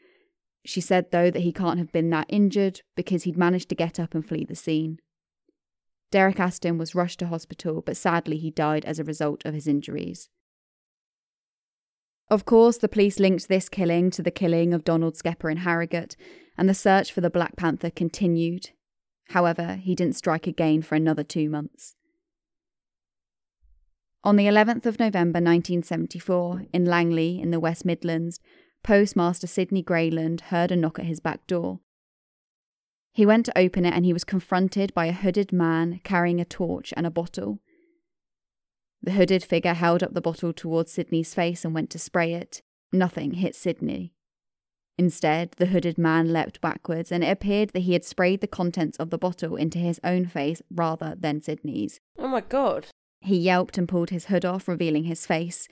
she 0.67 0.81
said, 0.81 1.11
though, 1.13 1.31
that 1.31 1.43
he 1.43 1.53
can't 1.53 1.79
have 1.79 1.93
been 1.93 2.11
that 2.11 2.27
injured 2.29 2.83
because 2.97 3.23
he'd 3.23 3.37
managed 3.37 3.69
to 3.69 3.75
get 3.75 4.01
up 4.01 4.15
and 4.15 4.27
flee 4.27 4.45
the 4.45 4.57
scene. 4.57 4.99
Derek 6.11 6.41
Astin 6.41 6.77
was 6.77 6.95
rushed 6.95 7.21
to 7.21 7.29
hospital, 7.29 7.83
but 7.83 7.97
sadly 7.97 8.37
he 8.37 8.51
died 8.51 8.85
as 8.85 8.99
a 8.99 9.05
result 9.05 9.45
of 9.45 9.55
his 9.55 9.69
injuries. 9.69 10.29
Of 12.29 12.45
course, 12.45 12.79
the 12.79 12.89
police 12.89 13.21
linked 13.21 13.47
this 13.47 13.69
killing 13.69 14.11
to 14.11 14.23
the 14.23 14.33
killing 14.33 14.75
of 14.75 14.83
Donald 14.83 15.17
Skepper 15.17 15.49
in 15.51 15.59
Harrogate, 15.59 16.17
and 16.59 16.69
the 16.69 16.75
search 16.75 17.13
for 17.13 17.21
the 17.21 17.31
Black 17.31 17.57
Panther 17.57 17.91
continued. 17.91 18.71
However, 19.29 19.77
he 19.77 19.95
didn't 19.95 20.17
strike 20.17 20.49
again 20.49 20.83
for 20.83 20.97
another 20.97 21.23
two 21.23 21.49
months. 21.49 21.95
On 24.25 24.35
the 24.35 24.47
11th 24.47 24.87
of 24.87 24.99
November 24.99 25.39
1974, 25.39 26.65
in 26.73 26.85
Langley, 26.85 27.41
in 27.41 27.53
the 27.53 27.61
West 27.61 27.85
Midlands, 27.85 28.41
Postmaster 28.87 29.49
Sidney 29.49 29.83
Grayland 29.83 30.43
heard 30.43 30.71
a 30.71 30.77
knock 30.77 31.01
at 31.01 31.07
his 31.07 31.19
back 31.19 31.45
door. 31.49 31.81
He 33.13 33.27
went 33.27 33.45
to 33.47 33.59
open 33.59 33.85
it 33.85 33.93
and 33.93 34.05
he 34.05 34.13
was 34.13 34.23
confronted 34.23 34.95
by 34.95 35.07
a 35.07 35.13
hooded 35.13 35.53
man 35.53 36.01
carrying 36.05 36.41
a 36.41 36.45
torch 36.45 36.95
and 36.97 37.05
a 37.05 37.11
bottle. 37.11 37.59
The 39.03 39.11
hooded 39.11 39.43
figure 39.43 39.75
held 39.75 40.05
up 40.05 40.15
the 40.15 40.21
bottle 40.21 40.53
towards 40.53 40.93
Sidney's 40.93 41.35
face 41.35 41.65
and 41.65 41.75
went 41.75 41.91
to 41.91 41.99
spray 41.99 42.33
it. 42.33 42.63
Nothing 42.93 43.33
hit 43.33 43.57
Sidney. 43.57 44.13
Instead, 44.97 45.57
the 45.57 45.67
hooded 45.67 45.99
man 45.99 46.33
leapt 46.33 46.61
backwards, 46.61 47.11
and 47.11 47.25
it 47.25 47.31
appeared 47.31 47.71
that 47.71 47.81
he 47.81 47.93
had 47.93 48.05
sprayed 48.05 48.41
the 48.41 48.47
contents 48.47 48.97
of 48.99 49.11
the 49.11 49.19
bottle 49.19 49.57
into 49.57 49.79
his 49.79 49.99
own 50.05 50.27
face 50.27 50.63
rather 50.71 51.17
than 51.19 51.41
Sidney's. 51.41 51.99
Oh 52.21 52.29
my 52.29 52.41
god. 52.41 52.87
He 53.21 53.37
yelped 53.37 53.79
and 53.79 53.89
pulled 53.89 54.11
his 54.11 54.27
hood 54.27 54.45
off, 54.45 54.69
revealing 54.69 55.05
his 55.05 55.27
face. 55.27 55.67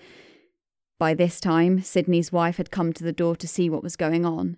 By 1.04 1.12
this 1.12 1.38
time, 1.38 1.82
Sidney's 1.82 2.32
wife 2.32 2.56
had 2.56 2.70
come 2.70 2.94
to 2.94 3.04
the 3.04 3.12
door 3.12 3.36
to 3.36 3.46
see 3.46 3.68
what 3.68 3.82
was 3.82 3.94
going 3.94 4.24
on. 4.24 4.56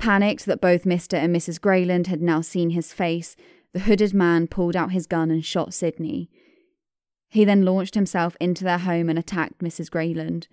Panicked 0.00 0.46
that 0.46 0.60
both 0.60 0.82
Mr. 0.82 1.14
and 1.14 1.32
Mrs. 1.32 1.60
Grayland 1.60 2.08
had 2.08 2.20
now 2.20 2.40
seen 2.40 2.70
his 2.70 2.92
face, 2.92 3.36
the 3.72 3.78
hooded 3.78 4.12
man 4.12 4.48
pulled 4.48 4.74
out 4.74 4.90
his 4.90 5.06
gun 5.06 5.30
and 5.30 5.44
shot 5.44 5.74
Sidney. 5.74 6.28
He 7.28 7.44
then 7.44 7.64
launched 7.64 7.94
himself 7.94 8.36
into 8.40 8.64
their 8.64 8.78
home 8.78 9.08
and 9.08 9.16
attacked 9.16 9.60
Mrs. 9.60 9.88
Grayland 9.88 10.48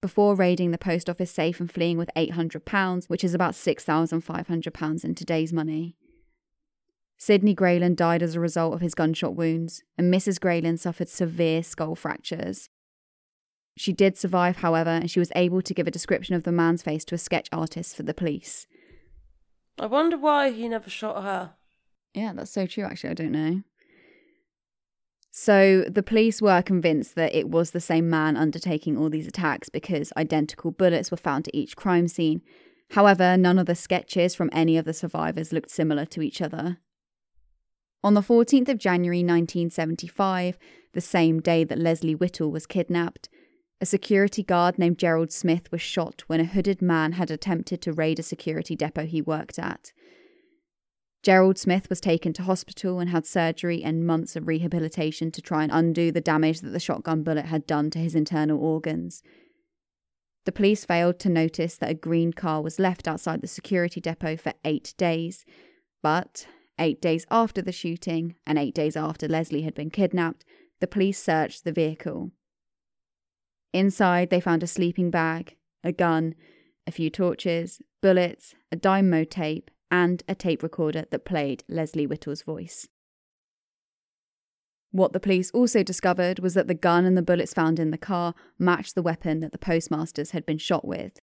before 0.00 0.34
raiding 0.34 0.70
the 0.70 0.78
post 0.78 1.10
office 1.10 1.30
safe 1.30 1.60
and 1.60 1.70
fleeing 1.70 1.98
with 1.98 2.08
£800, 2.16 3.10
which 3.10 3.24
is 3.24 3.34
about 3.34 3.52
£6,500 3.52 5.04
in 5.04 5.14
today's 5.14 5.52
money. 5.52 5.96
Sidney 7.18 7.52
Grayland 7.52 7.98
died 7.98 8.22
as 8.22 8.34
a 8.34 8.40
result 8.40 8.72
of 8.72 8.80
his 8.80 8.94
gunshot 8.94 9.36
wounds, 9.36 9.82
and 9.98 10.10
Mrs. 10.10 10.40
Grayland 10.40 10.80
suffered 10.80 11.10
severe 11.10 11.62
skull 11.62 11.94
fractures. 11.94 12.70
She 13.76 13.92
did 13.92 14.16
survive, 14.16 14.56
however, 14.56 14.90
and 14.90 15.10
she 15.10 15.18
was 15.18 15.32
able 15.34 15.60
to 15.62 15.74
give 15.74 15.86
a 15.86 15.90
description 15.90 16.34
of 16.34 16.44
the 16.44 16.52
man's 16.52 16.82
face 16.82 17.04
to 17.06 17.14
a 17.14 17.18
sketch 17.18 17.48
artist 17.52 17.96
for 17.96 18.04
the 18.04 18.14
police. 18.14 18.66
I 19.78 19.86
wonder 19.86 20.16
why 20.16 20.50
he 20.50 20.68
never 20.68 20.88
shot 20.88 21.22
her. 21.22 21.54
Yeah, 22.14 22.32
that's 22.34 22.52
so 22.52 22.66
true, 22.66 22.84
actually. 22.84 23.10
I 23.10 23.14
don't 23.14 23.32
know. 23.32 23.62
So 25.32 25.84
the 25.88 26.04
police 26.04 26.40
were 26.40 26.62
convinced 26.62 27.16
that 27.16 27.34
it 27.34 27.48
was 27.48 27.72
the 27.72 27.80
same 27.80 28.08
man 28.08 28.36
undertaking 28.36 28.96
all 28.96 29.10
these 29.10 29.26
attacks 29.26 29.68
because 29.68 30.12
identical 30.16 30.70
bullets 30.70 31.10
were 31.10 31.16
found 31.16 31.48
at 31.48 31.54
each 31.56 31.74
crime 31.74 32.06
scene. 32.06 32.40
However, 32.90 33.36
none 33.36 33.58
of 33.58 33.66
the 33.66 33.74
sketches 33.74 34.36
from 34.36 34.48
any 34.52 34.78
of 34.78 34.84
the 34.84 34.92
survivors 34.92 35.52
looked 35.52 35.72
similar 35.72 36.06
to 36.06 36.22
each 36.22 36.40
other. 36.40 36.78
On 38.04 38.14
the 38.14 38.20
14th 38.20 38.68
of 38.68 38.78
January 38.78 39.24
1975, 39.24 40.56
the 40.92 41.00
same 41.00 41.40
day 41.40 41.64
that 41.64 41.78
Leslie 41.78 42.14
Whittle 42.14 42.52
was 42.52 42.66
kidnapped, 42.66 43.28
a 43.80 43.86
security 43.86 44.42
guard 44.42 44.78
named 44.78 44.98
Gerald 44.98 45.32
Smith 45.32 45.70
was 45.72 45.80
shot 45.80 46.22
when 46.26 46.40
a 46.40 46.44
hooded 46.44 46.80
man 46.80 47.12
had 47.12 47.30
attempted 47.30 47.82
to 47.82 47.92
raid 47.92 48.18
a 48.18 48.22
security 48.22 48.76
depot 48.76 49.06
he 49.06 49.20
worked 49.20 49.58
at. 49.58 49.92
Gerald 51.22 51.58
Smith 51.58 51.88
was 51.88 52.00
taken 52.00 52.32
to 52.34 52.42
hospital 52.42 53.00
and 53.00 53.08
had 53.08 53.26
surgery 53.26 53.82
and 53.82 54.06
months 54.06 54.36
of 54.36 54.46
rehabilitation 54.46 55.30
to 55.30 55.40
try 55.40 55.62
and 55.62 55.72
undo 55.72 56.12
the 56.12 56.20
damage 56.20 56.60
that 56.60 56.70
the 56.70 56.78
shotgun 56.78 57.22
bullet 57.22 57.46
had 57.46 57.66
done 57.66 57.90
to 57.90 57.98
his 57.98 58.14
internal 58.14 58.62
organs. 58.62 59.22
The 60.44 60.52
police 60.52 60.84
failed 60.84 61.18
to 61.20 61.30
notice 61.30 61.76
that 61.78 61.90
a 61.90 61.94
green 61.94 62.34
car 62.34 62.60
was 62.60 62.78
left 62.78 63.08
outside 63.08 63.40
the 63.40 63.46
security 63.46 64.00
depot 64.00 64.36
for 64.36 64.52
eight 64.66 64.92
days, 64.98 65.46
but 66.02 66.46
eight 66.78 67.00
days 67.00 67.24
after 67.30 67.62
the 67.62 67.72
shooting 67.72 68.34
and 68.46 68.58
eight 68.58 68.74
days 68.74 68.94
after 68.94 69.26
Leslie 69.26 69.62
had 69.62 69.74
been 69.74 69.90
kidnapped, 69.90 70.44
the 70.80 70.86
police 70.86 71.22
searched 71.22 71.64
the 71.64 71.72
vehicle. 71.72 72.30
Inside, 73.74 74.30
they 74.30 74.40
found 74.40 74.62
a 74.62 74.68
sleeping 74.68 75.10
bag, 75.10 75.56
a 75.82 75.90
gun, 75.90 76.36
a 76.86 76.92
few 76.92 77.10
torches, 77.10 77.82
bullets, 78.00 78.54
a 78.70 78.76
Dymo 78.76 79.28
tape, 79.28 79.68
and 79.90 80.22
a 80.28 80.34
tape 80.36 80.62
recorder 80.62 81.06
that 81.10 81.24
played 81.24 81.64
Leslie 81.68 82.06
Whittle's 82.06 82.42
voice. 82.42 82.86
What 84.92 85.12
the 85.12 85.18
police 85.18 85.50
also 85.50 85.82
discovered 85.82 86.38
was 86.38 86.54
that 86.54 86.68
the 86.68 86.74
gun 86.74 87.04
and 87.04 87.16
the 87.16 87.22
bullets 87.22 87.52
found 87.52 87.80
in 87.80 87.90
the 87.90 87.98
car 87.98 88.32
matched 88.60 88.94
the 88.94 89.02
weapon 89.02 89.40
that 89.40 89.50
the 89.50 89.58
postmasters 89.58 90.30
had 90.30 90.46
been 90.46 90.58
shot 90.58 90.86
with. 90.86 91.18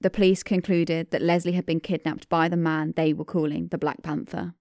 The 0.00 0.08
police 0.08 0.42
concluded 0.42 1.10
that 1.10 1.20
Leslie 1.20 1.52
had 1.52 1.66
been 1.66 1.80
kidnapped 1.80 2.30
by 2.30 2.48
the 2.48 2.56
man 2.56 2.94
they 2.96 3.12
were 3.12 3.26
calling 3.26 3.68
the 3.68 3.76
Black 3.76 4.02
Panther. 4.02 4.54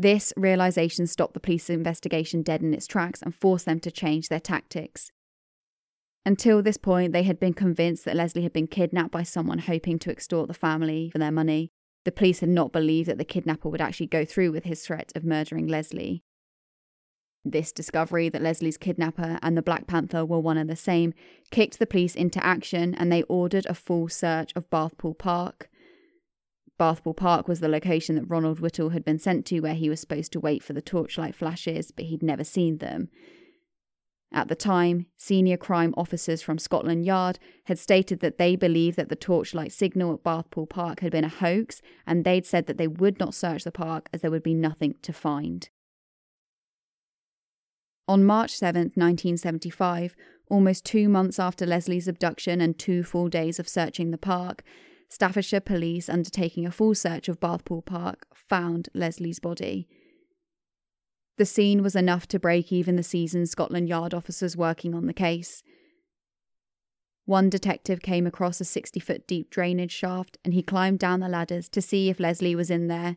This 0.00 0.32
realization 0.36 1.08
stopped 1.08 1.34
the 1.34 1.40
police 1.40 1.68
investigation 1.68 2.42
dead 2.42 2.62
in 2.62 2.72
its 2.72 2.86
tracks 2.86 3.20
and 3.20 3.34
forced 3.34 3.66
them 3.66 3.80
to 3.80 3.90
change 3.90 4.28
their 4.28 4.38
tactics. 4.38 5.10
Until 6.24 6.62
this 6.62 6.76
point, 6.76 7.12
they 7.12 7.24
had 7.24 7.40
been 7.40 7.52
convinced 7.52 8.04
that 8.04 8.14
Leslie 8.14 8.44
had 8.44 8.52
been 8.52 8.68
kidnapped 8.68 9.10
by 9.10 9.24
someone 9.24 9.58
hoping 9.58 9.98
to 9.98 10.10
extort 10.12 10.46
the 10.46 10.54
family 10.54 11.10
for 11.10 11.18
their 11.18 11.32
money. 11.32 11.72
The 12.04 12.12
police 12.12 12.38
had 12.38 12.48
not 12.48 12.72
believed 12.72 13.08
that 13.08 13.18
the 13.18 13.24
kidnapper 13.24 13.68
would 13.68 13.80
actually 13.80 14.06
go 14.06 14.24
through 14.24 14.52
with 14.52 14.64
his 14.64 14.84
threat 14.86 15.10
of 15.16 15.24
murdering 15.24 15.66
Leslie. 15.66 16.22
This 17.44 17.72
discovery 17.72 18.28
that 18.28 18.42
Leslie's 18.42 18.76
kidnapper 18.76 19.40
and 19.42 19.56
the 19.56 19.62
Black 19.62 19.88
Panther 19.88 20.24
were 20.24 20.38
one 20.38 20.58
and 20.58 20.70
the 20.70 20.76
same 20.76 21.12
kicked 21.50 21.80
the 21.80 21.86
police 21.86 22.14
into 22.14 22.44
action 22.44 22.94
and 22.94 23.10
they 23.10 23.22
ordered 23.24 23.66
a 23.66 23.74
full 23.74 24.08
search 24.08 24.52
of 24.54 24.70
Bathpool 24.70 25.18
Park. 25.18 25.67
Bathpool 26.78 27.16
Park 27.16 27.48
was 27.48 27.60
the 27.60 27.68
location 27.68 28.14
that 28.14 28.30
Ronald 28.30 28.60
Whittle 28.60 28.90
had 28.90 29.04
been 29.04 29.18
sent 29.18 29.44
to 29.46 29.60
where 29.60 29.74
he 29.74 29.90
was 29.90 30.00
supposed 30.00 30.32
to 30.32 30.40
wait 30.40 30.62
for 30.62 30.72
the 30.72 30.82
torchlight 30.82 31.34
flashes, 31.34 31.90
but 31.90 32.06
he'd 32.06 32.22
never 32.22 32.44
seen 32.44 32.78
them. 32.78 33.08
At 34.30 34.48
the 34.48 34.54
time, 34.54 35.06
senior 35.16 35.56
crime 35.56 35.94
officers 35.96 36.42
from 36.42 36.58
Scotland 36.58 37.06
Yard 37.06 37.38
had 37.64 37.78
stated 37.78 38.20
that 38.20 38.36
they 38.36 38.56
believed 38.56 38.96
that 38.96 39.08
the 39.08 39.16
torchlight 39.16 39.72
signal 39.72 40.12
at 40.12 40.22
Bathpool 40.22 40.68
Park 40.68 41.00
had 41.00 41.12
been 41.12 41.24
a 41.24 41.28
hoax, 41.28 41.80
and 42.06 42.24
they'd 42.24 42.46
said 42.46 42.66
that 42.66 42.76
they 42.76 42.88
would 42.88 43.18
not 43.18 43.34
search 43.34 43.64
the 43.64 43.72
park 43.72 44.08
as 44.12 44.20
there 44.20 44.30
would 44.30 44.42
be 44.42 44.54
nothing 44.54 44.96
to 45.02 45.12
find. 45.12 45.70
On 48.06 48.24
March 48.24 48.52
7, 48.52 48.92
1975, 48.94 50.14
almost 50.48 50.84
two 50.84 51.08
months 51.08 51.38
after 51.38 51.66
Leslie's 51.66 52.08
abduction 52.08 52.60
and 52.60 52.78
two 52.78 53.02
full 53.02 53.28
days 53.28 53.58
of 53.58 53.68
searching 53.68 54.10
the 54.10 54.18
park, 54.18 54.62
Staffordshire 55.08 55.60
police, 55.60 56.08
undertaking 56.08 56.66
a 56.66 56.70
full 56.70 56.94
search 56.94 57.28
of 57.28 57.40
Bathpool 57.40 57.84
Park, 57.84 58.26
found 58.34 58.88
Leslie's 58.94 59.40
body. 59.40 59.88
The 61.38 61.46
scene 61.46 61.82
was 61.82 61.96
enough 61.96 62.26
to 62.28 62.38
break 62.38 62.72
even 62.72 62.96
the 62.96 63.02
seasoned 63.02 63.48
Scotland 63.48 63.88
Yard 63.88 64.12
officers 64.12 64.56
working 64.56 64.94
on 64.94 65.06
the 65.06 65.14
case. 65.14 65.62
One 67.24 67.48
detective 67.48 68.02
came 68.02 68.26
across 68.26 68.60
a 68.60 68.64
60 68.64 68.98
foot 69.00 69.26
deep 69.26 69.50
drainage 69.50 69.92
shaft 69.92 70.38
and 70.44 70.52
he 70.52 70.62
climbed 70.62 70.98
down 70.98 71.20
the 71.20 71.28
ladders 71.28 71.68
to 71.70 71.82
see 71.82 72.08
if 72.08 72.18
Leslie 72.18 72.54
was 72.56 72.70
in 72.70 72.88
there. 72.88 73.16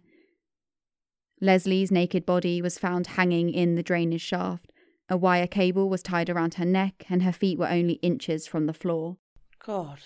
Leslie's 1.40 1.92
naked 1.92 2.26
body 2.26 2.62
was 2.62 2.78
found 2.78 3.08
hanging 3.08 3.50
in 3.50 3.76
the 3.76 3.82
drainage 3.82 4.22
shaft. 4.22 4.72
A 5.10 5.18
wire 5.18 5.48
cable 5.48 5.90
was 5.90 6.04
tied 6.04 6.30
around 6.30 6.56
her 6.56 6.66
neck 6.66 7.06
and 7.10 7.24
her 7.24 7.32
feet 7.32 7.58
were 7.58 7.70
only 7.70 7.94
inches 7.96 8.46
from 8.46 8.68
the 8.68 8.74
floor. 8.74 9.18
God. 9.66 10.00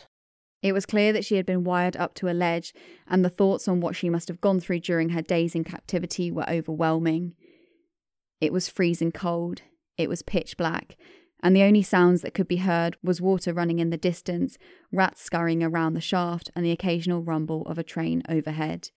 It 0.65 0.73
was 0.73 0.87
clear 0.87 1.13
that 1.13 1.23
she 1.23 1.35
had 1.35 1.45
been 1.45 1.63
wired 1.63 1.95
up 1.95 2.15
to 2.15 2.27
a 2.27 2.33
ledge, 2.33 2.73
and 3.07 3.23
the 3.23 3.29
thoughts 3.29 3.67
on 3.67 3.81
what 3.81 3.95
she 3.95 4.09
must 4.09 4.27
have 4.29 4.41
gone 4.41 4.59
through 4.59 4.79
during 4.79 5.09
her 5.09 5.21
days 5.21 5.53
in 5.53 5.63
captivity 5.63 6.31
were 6.31 6.49
overwhelming. 6.49 7.35
It 8.41 8.51
was 8.51 8.67
freezing 8.67 9.11
cold, 9.11 9.61
it 9.95 10.09
was 10.09 10.23
pitch 10.23 10.57
black, 10.57 10.97
and 11.43 11.55
the 11.55 11.61
only 11.61 11.83
sounds 11.83 12.23
that 12.23 12.33
could 12.33 12.47
be 12.47 12.55
heard 12.55 12.97
was 13.03 13.21
water 13.21 13.53
running 13.53 13.77
in 13.77 13.91
the 13.91 13.95
distance, 13.95 14.57
rats 14.91 15.21
scurrying 15.21 15.61
around 15.61 15.93
the 15.93 16.01
shaft, 16.01 16.49
and 16.55 16.65
the 16.65 16.71
occasional 16.71 17.21
rumble 17.21 17.61
of 17.67 17.77
a 17.77 17.83
train 17.83 18.23
overhead. 18.27 18.89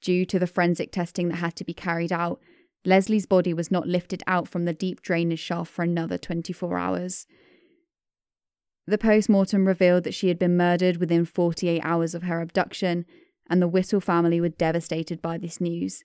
Due 0.00 0.26
to 0.26 0.40
the 0.40 0.48
forensic 0.48 0.90
testing 0.90 1.28
that 1.28 1.36
had 1.36 1.54
to 1.54 1.62
be 1.62 1.72
carried 1.72 2.10
out, 2.10 2.40
Leslie's 2.84 3.26
body 3.26 3.54
was 3.54 3.70
not 3.70 3.86
lifted 3.86 4.24
out 4.26 4.48
from 4.48 4.64
the 4.64 4.72
deep 4.72 5.02
drainage 5.02 5.38
shaft 5.38 5.70
for 5.70 5.84
another 5.84 6.18
24 6.18 6.76
hours. 6.76 7.28
The 8.86 8.98
post 8.98 9.28
mortem 9.28 9.66
revealed 9.66 10.04
that 10.04 10.14
she 10.14 10.28
had 10.28 10.38
been 10.38 10.56
murdered 10.56 10.96
within 10.96 11.24
48 11.24 11.80
hours 11.82 12.14
of 12.14 12.24
her 12.24 12.40
abduction, 12.40 13.04
and 13.48 13.62
the 13.62 13.68
Whittle 13.68 14.00
family 14.00 14.40
were 14.40 14.48
devastated 14.48 15.22
by 15.22 15.38
this 15.38 15.60
news. 15.60 16.04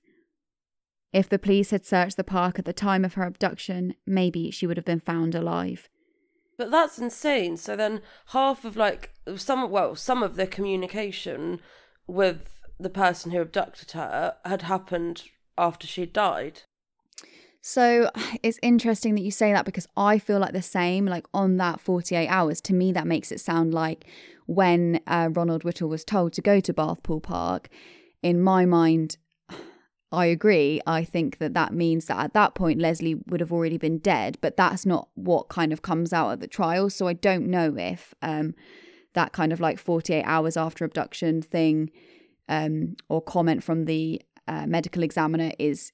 If 1.13 1.29
the 1.29 1.39
police 1.39 1.71
had 1.71 1.85
searched 1.85 2.17
the 2.17 2.23
park 2.23 2.59
at 2.59 2.65
the 2.65 2.73
time 2.73 3.03
of 3.03 3.15
her 3.15 3.23
abduction, 3.23 3.95
maybe 4.05 4.51
she 4.51 4.67
would 4.67 4.77
have 4.77 4.85
been 4.85 4.99
found 4.99 5.33
alive. 5.33 5.89
But 6.57 6.71
that's 6.71 6.99
insane. 6.99 7.57
So 7.57 7.75
then 7.75 8.01
half 8.27 8.65
of 8.65 8.75
like 8.75 9.11
some 9.35 9.69
well, 9.69 9.95
some 9.95 10.21
of 10.21 10.35
the 10.35 10.47
communication 10.47 11.61
with 12.07 12.61
the 12.79 12.89
person 12.89 13.31
who 13.31 13.41
abducted 13.41 13.91
her 13.91 14.35
had 14.45 14.63
happened 14.63 15.23
after 15.57 15.87
she 15.87 16.05
died. 16.05 16.63
So 17.61 18.09
it's 18.43 18.59
interesting 18.61 19.15
that 19.15 19.21
you 19.21 19.31
say 19.31 19.51
that 19.53 19.65
because 19.65 19.87
I 19.95 20.19
feel 20.19 20.39
like 20.39 20.53
the 20.53 20.61
same, 20.61 21.05
like 21.05 21.25
on 21.33 21.57
that 21.57 21.79
48 21.79 22.27
hours, 22.27 22.61
to 22.61 22.73
me, 22.73 22.91
that 22.91 23.07
makes 23.07 23.31
it 23.31 23.39
sound 23.39 23.73
like 23.73 24.05
when 24.45 25.01
uh, 25.07 25.29
Ronald 25.31 25.63
Whittle 25.63 25.89
was 25.89 26.05
told 26.05 26.33
to 26.33 26.41
go 26.41 26.59
to 26.59 26.73
Bathpool 26.73 27.21
Park, 27.21 27.69
in 28.23 28.41
my 28.41 28.65
mind, 28.65 29.17
I 30.11 30.27
agree. 30.27 30.81
I 30.87 31.03
think 31.03 31.37
that 31.39 31.53
that 31.53 31.73
means 31.73 32.05
that 32.05 32.19
at 32.19 32.33
that 32.33 32.55
point, 32.55 32.79
Leslie 32.79 33.15
would 33.27 33.41
have 33.41 33.51
already 33.51 33.77
been 33.77 33.97
dead, 33.97 34.37
but 34.41 34.55
that's 34.55 34.85
not 34.85 35.09
what 35.15 35.49
kind 35.49 35.73
of 35.73 35.81
comes 35.81 36.13
out 36.13 36.31
at 36.31 36.39
the 36.39 36.47
trial. 36.47 36.89
So 36.89 37.07
I 37.07 37.13
don't 37.13 37.47
know 37.47 37.75
if 37.77 38.13
um, 38.21 38.55
that 39.13 39.33
kind 39.33 39.51
of 39.51 39.59
like 39.59 39.79
48 39.79 40.23
hours 40.23 40.55
after 40.55 40.85
abduction 40.85 41.41
thing 41.41 41.91
um, 42.47 42.95
or 43.09 43.21
comment 43.21 43.63
from 43.63 43.85
the 43.85 44.21
uh, 44.47 44.65
medical 44.65 45.03
examiner 45.03 45.51
is 45.59 45.91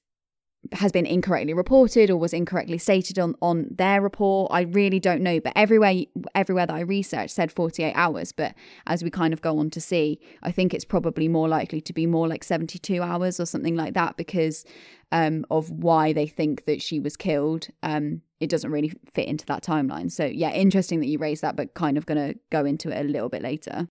has 0.72 0.92
been 0.92 1.06
incorrectly 1.06 1.54
reported 1.54 2.10
or 2.10 2.16
was 2.16 2.32
incorrectly 2.32 2.78
stated 2.78 3.18
on, 3.18 3.34
on 3.40 3.68
their 3.70 4.00
report. 4.00 4.50
I 4.52 4.62
really 4.62 5.00
don't 5.00 5.22
know, 5.22 5.40
but 5.40 5.52
everywhere 5.56 5.94
everywhere 6.34 6.66
that 6.66 6.74
I 6.74 6.80
researched 6.80 7.34
said 7.34 7.52
48 7.52 7.92
hours. 7.94 8.32
But 8.32 8.54
as 8.86 9.02
we 9.04 9.10
kind 9.10 9.32
of 9.32 9.42
go 9.42 9.58
on 9.58 9.70
to 9.70 9.80
see, 9.80 10.20
I 10.42 10.50
think 10.50 10.74
it's 10.74 10.84
probably 10.84 11.28
more 11.28 11.48
likely 11.48 11.80
to 11.82 11.92
be 11.92 12.06
more 12.06 12.28
like 12.28 12.44
72 12.44 13.02
hours 13.02 13.38
or 13.40 13.46
something 13.46 13.76
like 13.76 13.94
that 13.94 14.16
because 14.16 14.64
um, 15.12 15.44
of 15.50 15.70
why 15.70 16.12
they 16.12 16.26
think 16.26 16.64
that 16.66 16.82
she 16.82 17.00
was 17.00 17.16
killed. 17.16 17.68
Um, 17.82 18.22
it 18.40 18.50
doesn't 18.50 18.70
really 18.70 18.92
fit 19.12 19.28
into 19.28 19.46
that 19.46 19.62
timeline. 19.62 20.10
So 20.10 20.24
yeah, 20.24 20.50
interesting 20.50 21.00
that 21.00 21.06
you 21.06 21.18
raised 21.18 21.42
that, 21.42 21.56
but 21.56 21.74
kind 21.74 21.96
of 21.96 22.06
going 22.06 22.28
to 22.28 22.38
go 22.50 22.64
into 22.64 22.90
it 22.90 23.00
a 23.00 23.08
little 23.08 23.28
bit 23.28 23.42
later. 23.42 23.88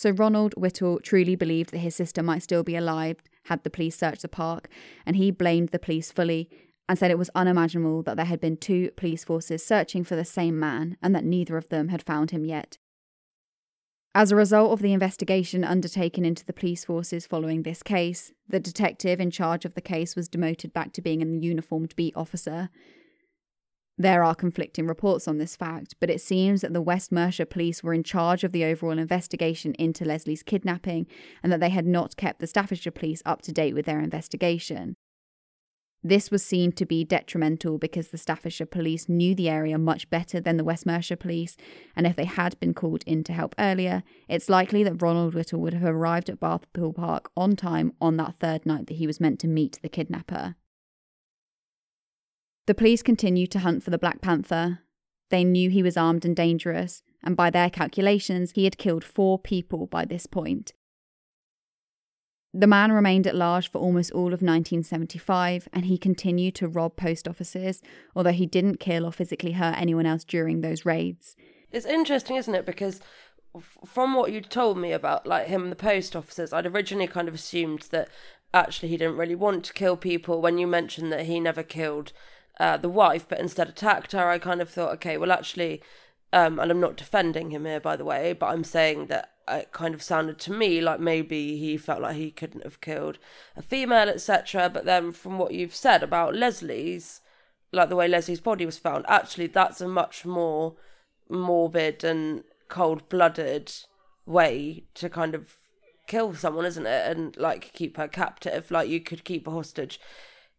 So 0.00 0.12
Ronald 0.12 0.54
Whittle 0.56 0.98
truly 1.00 1.36
believed 1.36 1.72
that 1.72 1.78
his 1.80 1.94
sister 1.94 2.22
might 2.22 2.42
still 2.42 2.62
be 2.62 2.74
alive 2.74 3.18
had 3.44 3.64
the 3.64 3.68
police 3.68 3.98
searched 3.98 4.22
the 4.22 4.28
park, 4.28 4.66
and 5.04 5.14
he 5.14 5.30
blamed 5.30 5.68
the 5.68 5.78
police 5.78 6.10
fully 6.10 6.48
and 6.88 6.98
said 6.98 7.10
it 7.10 7.18
was 7.18 7.28
unimaginable 7.34 8.02
that 8.04 8.16
there 8.16 8.24
had 8.24 8.40
been 8.40 8.56
two 8.56 8.92
police 8.96 9.24
forces 9.24 9.62
searching 9.62 10.02
for 10.02 10.16
the 10.16 10.24
same 10.24 10.58
man 10.58 10.96
and 11.02 11.14
that 11.14 11.26
neither 11.26 11.58
of 11.58 11.68
them 11.68 11.88
had 11.88 12.02
found 12.02 12.30
him 12.30 12.46
yet. 12.46 12.78
As 14.14 14.32
a 14.32 14.36
result 14.36 14.72
of 14.72 14.80
the 14.80 14.94
investigation 14.94 15.64
undertaken 15.64 16.24
into 16.24 16.46
the 16.46 16.54
police 16.54 16.86
forces 16.86 17.26
following 17.26 17.62
this 17.62 17.82
case, 17.82 18.32
the 18.48 18.58
detective 18.58 19.20
in 19.20 19.30
charge 19.30 19.66
of 19.66 19.74
the 19.74 19.82
case 19.82 20.16
was 20.16 20.30
demoted 20.30 20.72
back 20.72 20.94
to 20.94 21.02
being 21.02 21.20
a 21.20 21.26
uniformed 21.26 21.94
beat 21.94 22.16
officer, 22.16 22.70
there 24.00 24.24
are 24.24 24.34
conflicting 24.34 24.86
reports 24.86 25.28
on 25.28 25.36
this 25.36 25.56
fact, 25.56 25.94
but 26.00 26.08
it 26.08 26.22
seems 26.22 26.62
that 26.62 26.72
the 26.72 26.80
West 26.80 27.12
Mercia 27.12 27.44
police 27.44 27.82
were 27.82 27.92
in 27.92 28.02
charge 28.02 28.44
of 28.44 28.52
the 28.52 28.64
overall 28.64 28.98
investigation 28.98 29.74
into 29.74 30.06
Leslie's 30.06 30.42
kidnapping 30.42 31.06
and 31.42 31.52
that 31.52 31.60
they 31.60 31.68
had 31.68 31.86
not 31.86 32.16
kept 32.16 32.40
the 32.40 32.46
Staffordshire 32.46 32.92
police 32.92 33.22
up 33.26 33.42
to 33.42 33.52
date 33.52 33.74
with 33.74 33.84
their 33.84 34.00
investigation. 34.00 34.96
This 36.02 36.30
was 36.30 36.42
seen 36.42 36.72
to 36.72 36.86
be 36.86 37.04
detrimental 37.04 37.76
because 37.76 38.08
the 38.08 38.16
Staffordshire 38.16 38.64
police 38.64 39.06
knew 39.06 39.34
the 39.34 39.50
area 39.50 39.76
much 39.76 40.08
better 40.08 40.40
than 40.40 40.56
the 40.56 40.64
West 40.64 40.86
Mercia 40.86 41.18
police, 41.18 41.58
and 41.94 42.06
if 42.06 42.16
they 42.16 42.24
had 42.24 42.58
been 42.58 42.72
called 42.72 43.04
in 43.06 43.22
to 43.24 43.34
help 43.34 43.54
earlier, 43.58 44.02
it's 44.30 44.48
likely 44.48 44.82
that 44.82 45.02
Ronald 45.02 45.34
Whittle 45.34 45.60
would 45.60 45.74
have 45.74 45.84
arrived 45.84 46.30
at 46.30 46.40
Bathpool 46.40 46.94
Park 46.94 47.30
on 47.36 47.54
time 47.54 47.92
on 48.00 48.16
that 48.16 48.36
third 48.36 48.64
night 48.64 48.86
that 48.86 48.96
he 48.96 49.06
was 49.06 49.20
meant 49.20 49.38
to 49.40 49.46
meet 49.46 49.78
the 49.82 49.90
kidnapper. 49.90 50.56
The 52.66 52.74
police 52.74 53.02
continued 53.02 53.50
to 53.52 53.60
hunt 53.60 53.82
for 53.82 53.90
the 53.90 53.98
Black 53.98 54.20
Panther. 54.20 54.80
They 55.30 55.44
knew 55.44 55.70
he 55.70 55.82
was 55.82 55.96
armed 55.96 56.24
and 56.24 56.36
dangerous, 56.36 57.02
and 57.22 57.36
by 57.36 57.50
their 57.50 57.70
calculations, 57.70 58.52
he 58.52 58.64
had 58.64 58.78
killed 58.78 59.04
four 59.04 59.38
people 59.38 59.86
by 59.86 60.04
this 60.04 60.26
point. 60.26 60.72
The 62.52 62.66
man 62.66 62.90
remained 62.90 63.28
at 63.28 63.36
large 63.36 63.70
for 63.70 63.78
almost 63.78 64.10
all 64.10 64.26
of 64.34 64.42
1975, 64.42 65.68
and 65.72 65.84
he 65.84 65.96
continued 65.96 66.56
to 66.56 66.68
rob 66.68 66.96
post 66.96 67.28
offices, 67.28 67.80
although 68.16 68.32
he 68.32 68.46
didn't 68.46 68.80
kill 68.80 69.06
or 69.06 69.12
physically 69.12 69.52
hurt 69.52 69.78
anyone 69.78 70.06
else 70.06 70.24
during 70.24 70.60
those 70.60 70.84
raids. 70.84 71.36
It's 71.70 71.86
interesting, 71.86 72.36
isn't 72.36 72.54
it? 72.54 72.66
Because 72.66 73.00
from 73.86 74.14
what 74.14 74.32
you 74.32 74.40
told 74.40 74.78
me 74.78 74.92
about 74.92 75.26
like 75.26 75.46
him 75.46 75.62
and 75.64 75.72
the 75.72 75.76
post 75.76 76.16
offices, 76.16 76.52
I'd 76.52 76.66
originally 76.66 77.06
kind 77.06 77.28
of 77.28 77.34
assumed 77.34 77.82
that 77.90 78.08
actually 78.52 78.88
he 78.88 78.96
didn't 78.96 79.16
really 79.16 79.36
want 79.36 79.64
to 79.66 79.72
kill 79.72 79.96
people. 79.96 80.40
When 80.40 80.58
you 80.58 80.66
mentioned 80.66 81.12
that 81.12 81.26
he 81.26 81.38
never 81.38 81.62
killed 81.62 82.12
uh, 82.60 82.76
the 82.76 82.90
wife, 82.90 83.26
but 83.26 83.40
instead 83.40 83.70
attacked 83.70 84.12
her. 84.12 84.28
I 84.28 84.38
kind 84.38 84.60
of 84.60 84.68
thought, 84.68 84.92
okay, 84.96 85.16
well, 85.16 85.32
actually, 85.32 85.82
um, 86.30 86.60
and 86.60 86.70
I'm 86.70 86.78
not 86.78 86.98
defending 86.98 87.50
him 87.50 87.64
here, 87.64 87.80
by 87.80 87.96
the 87.96 88.04
way, 88.04 88.34
but 88.34 88.50
I'm 88.50 88.64
saying 88.64 89.06
that 89.06 89.32
it 89.48 89.72
kind 89.72 89.94
of 89.94 90.02
sounded 90.02 90.38
to 90.40 90.52
me 90.52 90.80
like 90.82 91.00
maybe 91.00 91.56
he 91.56 91.78
felt 91.78 92.02
like 92.02 92.16
he 92.16 92.30
couldn't 92.30 92.64
have 92.64 92.82
killed 92.82 93.18
a 93.56 93.62
female, 93.62 94.10
etc. 94.10 94.68
But 94.68 94.84
then, 94.84 95.10
from 95.10 95.38
what 95.38 95.54
you've 95.54 95.74
said 95.74 96.02
about 96.02 96.36
Leslie's, 96.36 97.22
like 97.72 97.88
the 97.88 97.96
way 97.96 98.06
Leslie's 98.06 98.42
body 98.42 98.66
was 98.66 98.78
found, 98.78 99.06
actually, 99.08 99.46
that's 99.46 99.80
a 99.80 99.88
much 99.88 100.26
more 100.26 100.74
morbid 101.30 102.04
and 102.04 102.44
cold 102.68 103.08
blooded 103.08 103.72
way 104.26 104.84
to 104.94 105.08
kind 105.08 105.34
of 105.34 105.56
kill 106.06 106.34
someone, 106.34 106.66
isn't 106.66 106.86
it? 106.86 107.10
And 107.10 107.34
like 107.38 107.72
keep 107.72 107.96
her 107.96 108.06
captive. 108.06 108.70
Like 108.70 108.90
you 108.90 109.00
could 109.00 109.24
keep 109.24 109.46
a 109.46 109.50
hostage 109.50 109.98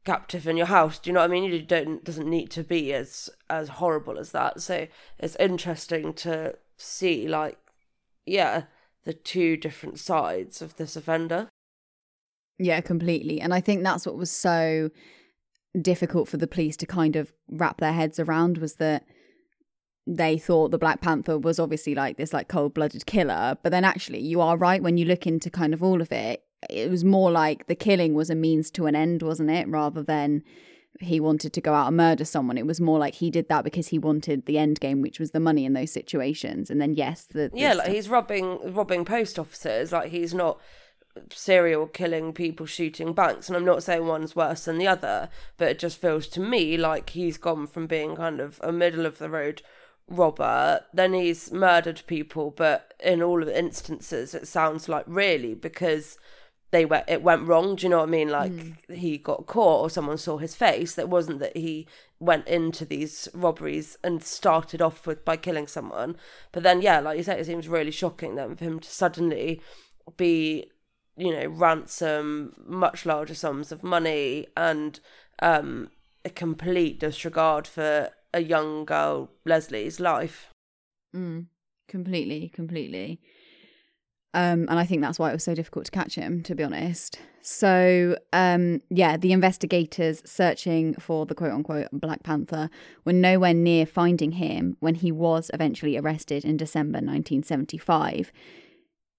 captive 0.04 0.48
in 0.48 0.58
your 0.58 0.68
house. 0.68 1.00
Do 1.00 1.10
you 1.10 1.14
know 1.14 1.20
what 1.22 1.30
I 1.30 1.34
mean? 1.34 1.44
You 1.44 1.62
don't 1.62 2.04
doesn't 2.04 2.30
need 2.30 2.50
to 2.52 2.64
be 2.64 2.94
as 2.94 3.30
as 3.50 3.70
horrible 3.70 4.18
as 4.18 4.32
that. 4.32 4.62
So 4.62 4.88
it's 5.20 5.36
interesting 5.38 6.14
to 6.16 6.56
see 6.78 7.28
like 7.28 7.58
yeah, 8.26 8.64
the 9.04 9.14
two 9.14 9.58
different 9.58 10.00
sides 10.00 10.62
of 10.62 10.76
this 10.76 10.96
offender. 10.96 11.50
Yeah, 12.60 12.82
completely. 12.82 13.42
And 13.42 13.54
I 13.54 13.62
think 13.62 13.84
that's 13.84 14.06
what 14.06 14.18
was 14.18 14.32
so 14.32 14.92
difficult 15.80 16.28
for 16.28 16.38
the 16.38 16.48
police 16.48 16.78
to 16.78 16.86
kind 16.86 17.16
of 17.16 17.34
wrap 17.50 17.80
their 17.80 17.94
heads 17.94 18.20
around 18.20 18.58
was 18.58 18.76
that 18.76 19.06
they 20.06 20.38
thought 20.38 20.72
the 20.72 20.78
Black 20.78 21.02
Panther 21.02 21.38
was 21.38 21.60
obviously 21.60 21.96
like 21.96 22.18
this 22.18 22.34
like 22.34 22.48
cold-blooded 22.48 23.06
killer, 23.06 23.58
but 23.64 23.72
then 23.72 23.86
actually 23.86 24.20
you 24.20 24.42
are 24.42 24.58
right 24.58 24.84
when 24.84 24.98
you 24.98 25.06
look 25.06 25.26
into 25.26 25.50
kind 25.50 25.74
of 25.74 25.82
all 25.82 26.02
of 26.02 26.12
it 26.12 26.44
it 26.69 26.89
was 26.89 27.04
more 27.04 27.32
like 27.32 27.67
the 27.67 27.76
killing 27.76 28.13
was 28.13 28.30
a 28.30 28.36
means 28.36 28.69
to 28.71 28.86
an 28.86 28.95
end, 28.95 29.21
wasn't 29.21 29.50
it? 29.50 29.67
Rather 29.67 30.04
than 30.04 30.43
he 31.00 31.19
wanted 31.19 31.54
to 31.54 31.62
go 31.62 31.74
out 31.74 31.88
and 31.88 31.97
murder 31.97 32.26
someone. 32.26 32.58
It 32.58 32.65
was 32.65 32.80
more 32.80 33.00
like 33.00 33.15
he 33.15 33.32
did 33.32 33.50
that 33.50 33.63
because 33.63 33.88
he 33.88 33.97
wanted 33.97 34.45
the 34.45 34.58
end 34.58 34.80
game, 34.80 35.02
which 35.02 35.19
was 35.19 35.32
the 35.32 35.39
money 35.39 35.65
in 35.65 35.74
those 35.74 35.91
situations. 35.91 36.69
And 36.69 36.82
then 36.82 36.93
yes, 36.93 37.26
the, 37.26 37.50
the 37.50 37.58
yeah, 37.58 37.74
like 37.74 37.89
he's 37.89 38.10
robbing 38.10 38.74
robbing 38.74 39.06
post 39.06 39.39
officers. 39.39 39.91
Like 39.91 40.12
he's 40.12 40.34
not 40.34 40.60
serial 41.30 41.88
killing 41.88 42.34
people, 42.34 42.65
shooting 42.65 43.13
banks. 43.13 43.47
And 43.47 43.56
I'm 43.56 43.65
not 43.65 43.84
saying 43.84 44.06
one's 44.06 44.36
worse 44.36 44.65
than 44.65 44.78
the 44.78 44.88
other, 44.88 45.30
but 45.58 45.69
it 45.69 45.80
just 45.80 46.00
feels 46.00 46.28
to 46.30 46.39
me 46.39 46.78
like 46.78 47.12
he's 47.12 47.38
gone 47.38 47.67
from 47.67 47.88
being 47.88 48.15
kind 48.15 48.39
of 48.39 48.60
a 48.63 48.71
middle 48.71 49.06
of 49.06 49.17
the 49.17 49.30
road 49.30 49.62
robber, 50.08 50.82
then 50.93 51.13
he's 51.13 51.52
murdered 51.52 52.04
people. 52.08 52.52
But 52.52 52.93
in 53.04 53.21
all 53.21 53.41
of 53.41 53.47
the 53.47 53.58
instances, 53.58 54.34
it 54.34 54.47
sounds 54.47 54.88
like 54.88 55.06
really 55.08 55.54
because 55.54 56.17
they 56.71 56.86
went 56.86 57.05
it 57.07 57.21
went 57.21 57.47
wrong 57.47 57.75
do 57.75 57.86
you 57.86 57.89
know 57.89 57.97
what 57.97 58.07
i 58.07 58.12
mean? 58.12 58.29
Like 58.29 58.51
mm. 58.51 58.95
he 58.95 59.17
got 59.17 59.45
caught 59.45 59.81
or 59.81 59.89
someone 59.89 60.17
saw 60.17 60.38
his 60.38 60.55
face. 60.55 60.95
That 60.95 61.10
wasn't 61.10 61.39
that 61.39 61.55
he 61.55 61.88
went 62.19 62.47
into 62.47 62.86
these 62.86 63.27
robberies 63.34 63.97
and 64.03 64.23
started 64.23 64.81
off 64.81 65.05
with 65.05 65.23
by 65.25 65.38
killing 65.38 65.67
someone. 65.67 66.15
But 66.51 66.63
then 66.63 66.81
yeah 66.81 66.99
like 66.99 67.17
you 67.17 67.23
said 67.23 67.39
it 67.39 67.45
seems 67.45 67.67
really 67.67 67.91
shocking 67.91 68.36
then 68.36 68.55
for 68.55 68.63
him 68.63 68.79
to 68.79 68.89
suddenly 68.89 69.62
be 70.17 70.71
you 71.17 71.31
know 71.31 71.47
ransom 71.47 72.53
much 72.65 73.05
larger 73.05 73.36
sums 73.36 73.71
of 73.71 73.84
money 73.84 74.47
and 74.55 74.99
um 75.41 75.89
a 76.23 76.29
complete 76.29 76.99
disregard 76.99 77.67
for 77.67 78.10
a 78.34 78.41
young 78.41 78.86
girl 78.86 79.29
leslie's 79.45 79.99
life. 79.99 80.47
Mm. 81.13 81.47
completely 81.89 82.47
completely 82.47 83.19
um, 84.34 84.67
and 84.70 84.80
I 84.80 84.86
think 84.86 85.02
that's 85.02 85.20
why 85.20 85.30
it 85.30 85.34
was 85.34 85.44
so 85.44 85.54
difficult 85.54 85.86
to 85.86 85.91
catch 85.91 86.15
him, 86.15 86.41
to 86.44 86.56
be 86.56 86.63
honest. 86.63 87.20
So, 87.41 88.17
um, 88.32 88.82
yeah, 88.89 89.17
the 89.17 89.34
investigators 89.34 90.22
searching 90.26 90.94
for 90.96 91.26
the 91.26 91.36
quote 91.36 91.52
unquote 91.52 91.88
Black 91.91 92.24
Panther 92.24 92.70
were 93.04 93.13
nowhere 93.13 93.54
near 93.54 93.86
finding 93.86 94.34
him 94.34 94.78
when 94.80 94.96
he 94.96 95.12
was 95.12 95.52
eventually 95.54 95.98
arrested 95.98 96.46
in 96.46 96.56
December 96.56 96.98
1975. 96.98 98.32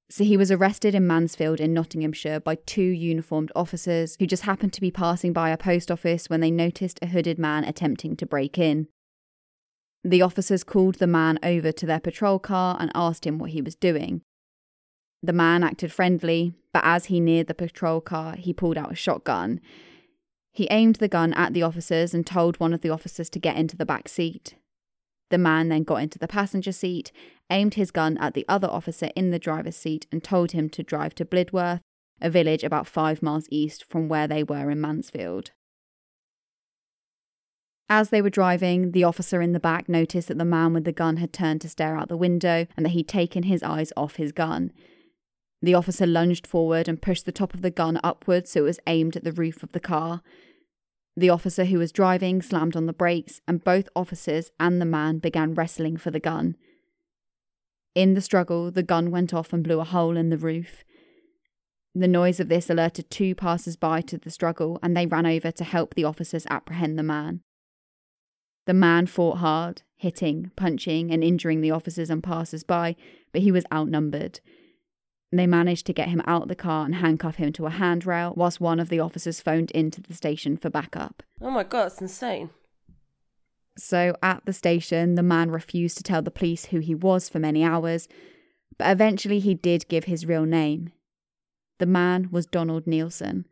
So, 0.08 0.24
he 0.24 0.38
was 0.38 0.50
arrested 0.50 0.94
in 0.94 1.06
Mansfield 1.06 1.60
in 1.60 1.74
Nottinghamshire 1.74 2.40
by 2.40 2.54
two 2.54 2.82
uniformed 2.82 3.52
officers 3.54 4.16
who 4.18 4.26
just 4.26 4.44
happened 4.44 4.72
to 4.74 4.80
be 4.80 4.90
passing 4.90 5.34
by 5.34 5.50
a 5.50 5.58
post 5.58 5.90
office 5.90 6.30
when 6.30 6.40
they 6.40 6.50
noticed 6.50 6.98
a 7.02 7.08
hooded 7.08 7.38
man 7.38 7.64
attempting 7.64 8.16
to 8.16 8.26
break 8.26 8.56
in. 8.56 8.88
The 10.04 10.22
officers 10.22 10.64
called 10.64 10.96
the 10.96 11.06
man 11.06 11.38
over 11.42 11.70
to 11.70 11.86
their 11.86 12.00
patrol 12.00 12.38
car 12.38 12.76
and 12.80 12.90
asked 12.94 13.26
him 13.26 13.38
what 13.38 13.50
he 13.50 13.60
was 13.60 13.74
doing. 13.74 14.22
The 15.22 15.32
man 15.32 15.62
acted 15.62 15.92
friendly, 15.92 16.54
but 16.72 16.82
as 16.84 17.06
he 17.06 17.20
neared 17.20 17.46
the 17.46 17.54
patrol 17.54 18.00
car, 18.00 18.34
he 18.36 18.52
pulled 18.52 18.76
out 18.76 18.92
a 18.92 18.96
shotgun. 18.96 19.60
He 20.52 20.66
aimed 20.70 20.96
the 20.96 21.08
gun 21.08 21.32
at 21.34 21.54
the 21.54 21.62
officers 21.62 22.12
and 22.12 22.26
told 22.26 22.58
one 22.58 22.74
of 22.74 22.80
the 22.80 22.90
officers 22.90 23.30
to 23.30 23.38
get 23.38 23.56
into 23.56 23.76
the 23.76 23.86
back 23.86 24.08
seat. 24.08 24.56
The 25.30 25.38
man 25.38 25.68
then 25.68 25.84
got 25.84 26.02
into 26.02 26.18
the 26.18 26.28
passenger 26.28 26.72
seat, 26.72 27.12
aimed 27.48 27.74
his 27.74 27.90
gun 27.90 28.18
at 28.18 28.34
the 28.34 28.44
other 28.48 28.68
officer 28.68 29.10
in 29.16 29.30
the 29.30 29.38
driver's 29.38 29.76
seat, 29.76 30.06
and 30.12 30.22
told 30.22 30.52
him 30.52 30.68
to 30.70 30.82
drive 30.82 31.14
to 31.14 31.24
Blidworth, 31.24 31.80
a 32.20 32.28
village 32.28 32.64
about 32.64 32.86
five 32.86 33.22
miles 33.22 33.46
east 33.50 33.84
from 33.88 34.08
where 34.08 34.28
they 34.28 34.42
were 34.42 34.70
in 34.70 34.80
Mansfield. 34.80 35.52
As 37.88 38.10
they 38.10 38.22
were 38.22 38.30
driving, 38.30 38.92
the 38.92 39.04
officer 39.04 39.40
in 39.40 39.52
the 39.52 39.60
back 39.60 39.88
noticed 39.88 40.28
that 40.28 40.38
the 40.38 40.44
man 40.44 40.72
with 40.72 40.84
the 40.84 40.92
gun 40.92 41.18
had 41.18 41.32
turned 41.32 41.60
to 41.60 41.68
stare 41.68 41.96
out 41.96 42.08
the 42.08 42.16
window 42.16 42.66
and 42.76 42.84
that 42.84 42.90
he'd 42.90 43.08
taken 43.08 43.44
his 43.44 43.62
eyes 43.62 43.92
off 43.96 44.16
his 44.16 44.32
gun. 44.32 44.72
The 45.62 45.74
officer 45.74 46.06
lunged 46.06 46.46
forward 46.46 46.88
and 46.88 47.00
pushed 47.00 47.24
the 47.24 47.32
top 47.32 47.54
of 47.54 47.62
the 47.62 47.70
gun 47.70 48.00
upwards 48.02 48.50
so 48.50 48.60
it 48.60 48.64
was 48.64 48.80
aimed 48.88 49.16
at 49.16 49.22
the 49.22 49.32
roof 49.32 49.62
of 49.62 49.72
the 49.72 49.80
car. 49.80 50.20
The 51.16 51.30
officer 51.30 51.66
who 51.66 51.78
was 51.78 51.92
driving 51.92 52.42
slammed 52.42 52.74
on 52.74 52.86
the 52.86 52.92
brakes, 52.92 53.40
and 53.46 53.62
both 53.62 53.88
officers 53.94 54.50
and 54.58 54.80
the 54.80 54.86
man 54.86 55.18
began 55.18 55.54
wrestling 55.54 55.96
for 55.96 56.10
the 56.10 56.18
gun. 56.18 56.56
In 57.94 58.14
the 58.14 58.22
struggle, 58.22 58.70
the 58.70 58.82
gun 58.82 59.10
went 59.10 59.34
off 59.34 59.52
and 59.52 59.62
blew 59.62 59.78
a 59.78 59.84
hole 59.84 60.16
in 60.16 60.30
the 60.30 60.38
roof. 60.38 60.82
The 61.94 62.08
noise 62.08 62.40
of 62.40 62.48
this 62.48 62.70
alerted 62.70 63.10
two 63.10 63.34
passers 63.34 63.76
by 63.76 64.00
to 64.02 64.16
the 64.16 64.30
struggle, 64.30 64.78
and 64.82 64.96
they 64.96 65.06
ran 65.06 65.26
over 65.26 65.50
to 65.52 65.64
help 65.64 65.94
the 65.94 66.04
officers 66.04 66.46
apprehend 66.48 66.98
the 66.98 67.02
man. 67.02 67.42
The 68.66 68.74
man 68.74 69.06
fought 69.06 69.38
hard, 69.38 69.82
hitting, 69.96 70.50
punching, 70.56 71.12
and 71.12 71.22
injuring 71.22 71.60
the 71.60 71.70
officers 71.70 72.08
and 72.08 72.22
passers 72.22 72.64
by, 72.64 72.96
but 73.32 73.42
he 73.42 73.52
was 73.52 73.64
outnumbered. 73.72 74.40
They 75.34 75.46
managed 75.46 75.86
to 75.86 75.94
get 75.94 76.10
him 76.10 76.20
out 76.26 76.42
of 76.42 76.48
the 76.48 76.54
car 76.54 76.84
and 76.84 76.96
handcuff 76.96 77.36
him 77.36 77.52
to 77.54 77.64
a 77.64 77.70
handrail, 77.70 78.34
whilst 78.36 78.60
one 78.60 78.78
of 78.78 78.90
the 78.90 79.00
officers 79.00 79.40
phoned 79.40 79.70
into 79.70 80.02
the 80.02 80.12
station 80.12 80.58
for 80.58 80.68
backup. 80.68 81.22
Oh 81.40 81.50
my 81.50 81.64
god, 81.64 81.84
that's 81.84 82.02
insane. 82.02 82.50
So, 83.78 84.14
at 84.22 84.44
the 84.44 84.52
station, 84.52 85.14
the 85.14 85.22
man 85.22 85.50
refused 85.50 85.96
to 85.96 86.02
tell 86.02 86.20
the 86.20 86.30
police 86.30 86.66
who 86.66 86.80
he 86.80 86.94
was 86.94 87.30
for 87.30 87.38
many 87.38 87.64
hours, 87.64 88.08
but 88.76 88.90
eventually 88.90 89.38
he 89.38 89.54
did 89.54 89.88
give 89.88 90.04
his 90.04 90.26
real 90.26 90.44
name. 90.44 90.92
The 91.78 91.86
man 91.86 92.28
was 92.30 92.44
Donald 92.44 92.84
Neilson. 92.84 93.46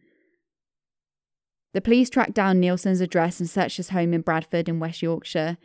The 1.73 1.81
police 1.81 2.11
tracked 2.11 2.35
down 2.35 2.61
Neilson's 2.61 3.01
address 3.01 3.41
and 3.41 3.49
searched 3.49 3.79
his 3.79 3.91
home 3.91 4.13
in 4.13 4.21
Bradford 4.21 4.69
in 4.69 4.81
West 4.81 5.01
Yorkshire. 5.01 5.57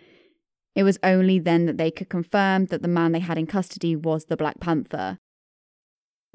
It 0.75 0.83
was 0.83 0.97
only 1.03 1.39
then 1.39 1.65
that 1.65 1.77
they 1.77 1.91
could 1.91 2.09
confirm 2.09 2.67
that 2.67 2.81
the 2.81 2.87
man 2.87 3.11
they 3.11 3.19
had 3.19 3.37
in 3.37 3.47
custody 3.47 3.97
was 3.97 4.25
the 4.25 4.37
Black 4.37 4.61
Panther. 4.61 5.19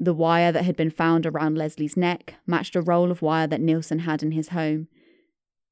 The 0.02 0.14
wire 0.14 0.50
that 0.50 0.64
had 0.64 0.76
been 0.76 0.90
found 0.90 1.26
around 1.26 1.58
Leslie's 1.58 1.94
neck 1.94 2.36
matched 2.46 2.74
a 2.74 2.80
roll 2.80 3.10
of 3.10 3.20
wire 3.20 3.46
that 3.46 3.60
Neilson 3.60 4.00
had 4.00 4.22
in 4.22 4.32
his 4.32 4.48
home. 4.48 4.88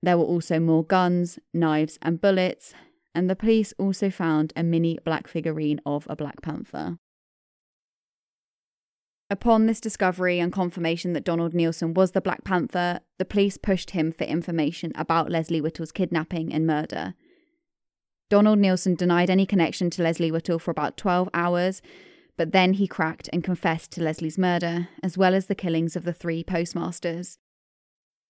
There 0.02 0.18
were 0.18 0.24
also 0.24 0.60
more 0.60 0.84
guns, 0.84 1.38
knives, 1.54 1.98
and 2.02 2.20
bullets, 2.20 2.74
and 3.14 3.30
the 3.30 3.34
police 3.34 3.72
also 3.78 4.10
found 4.10 4.52
a 4.54 4.62
mini 4.62 4.98
black 5.02 5.28
figurine 5.28 5.80
of 5.86 6.06
a 6.10 6.14
Black 6.14 6.42
Panther. 6.42 6.98
Upon 9.30 9.64
this 9.64 9.80
discovery 9.80 10.38
and 10.38 10.52
confirmation 10.52 11.14
that 11.14 11.24
Donald 11.24 11.54
Neilson 11.54 11.94
was 11.94 12.12
the 12.12 12.20
Black 12.20 12.44
Panther, 12.44 13.00
the 13.18 13.24
police 13.24 13.56
pushed 13.56 13.90
him 13.90 14.12
for 14.12 14.24
information 14.24 14.92
about 14.94 15.30
Leslie 15.30 15.62
Whittle's 15.62 15.92
kidnapping 15.92 16.52
and 16.52 16.66
murder. 16.66 17.14
Donald 18.28 18.58
Neilson 18.58 18.94
denied 18.94 19.30
any 19.30 19.46
connection 19.46 19.88
to 19.90 20.02
Leslie 20.02 20.30
Whittle 20.30 20.58
for 20.58 20.70
about 20.70 20.98
12 20.98 21.30
hours, 21.32 21.80
but 22.38 22.52
then 22.52 22.74
he 22.74 22.86
cracked 22.86 23.28
and 23.32 23.44
confessed 23.44 23.90
to 23.90 24.02
Leslie's 24.02 24.38
murder, 24.38 24.88
as 25.02 25.18
well 25.18 25.34
as 25.34 25.46
the 25.46 25.54
killings 25.54 25.96
of 25.96 26.04
the 26.04 26.12
three 26.12 26.44
postmasters. 26.44 27.36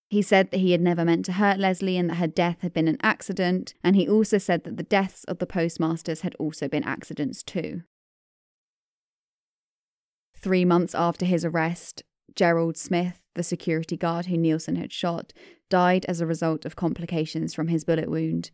He 0.08 0.22
said 0.22 0.50
that 0.50 0.60
he 0.60 0.72
had 0.72 0.80
never 0.80 1.04
meant 1.04 1.26
to 1.26 1.32
hurt 1.32 1.58
Leslie 1.58 1.98
and 1.98 2.08
that 2.08 2.14
her 2.16 2.26
death 2.26 2.62
had 2.62 2.72
been 2.72 2.88
an 2.88 2.96
accident, 3.02 3.74
and 3.84 3.94
he 3.94 4.08
also 4.08 4.38
said 4.38 4.64
that 4.64 4.78
the 4.78 4.82
deaths 4.82 5.24
of 5.24 5.38
the 5.38 5.46
postmasters 5.46 6.22
had 6.22 6.34
also 6.36 6.66
been 6.66 6.82
accidents 6.82 7.42
too. 7.42 7.82
Three 10.38 10.64
months 10.64 10.94
after 10.94 11.26
his 11.26 11.44
arrest, 11.44 12.02
Gerald 12.34 12.78
Smith, 12.78 13.20
the 13.34 13.42
security 13.42 13.98
guard 13.98 14.26
who 14.26 14.38
Neilson 14.38 14.78
had 14.78 14.92
shot, 14.92 15.34
died 15.68 16.06
as 16.06 16.22
a 16.22 16.26
result 16.26 16.64
of 16.64 16.76
complications 16.76 17.52
from 17.52 17.68
his 17.68 17.84
bullet 17.84 18.10
wound. 18.10 18.50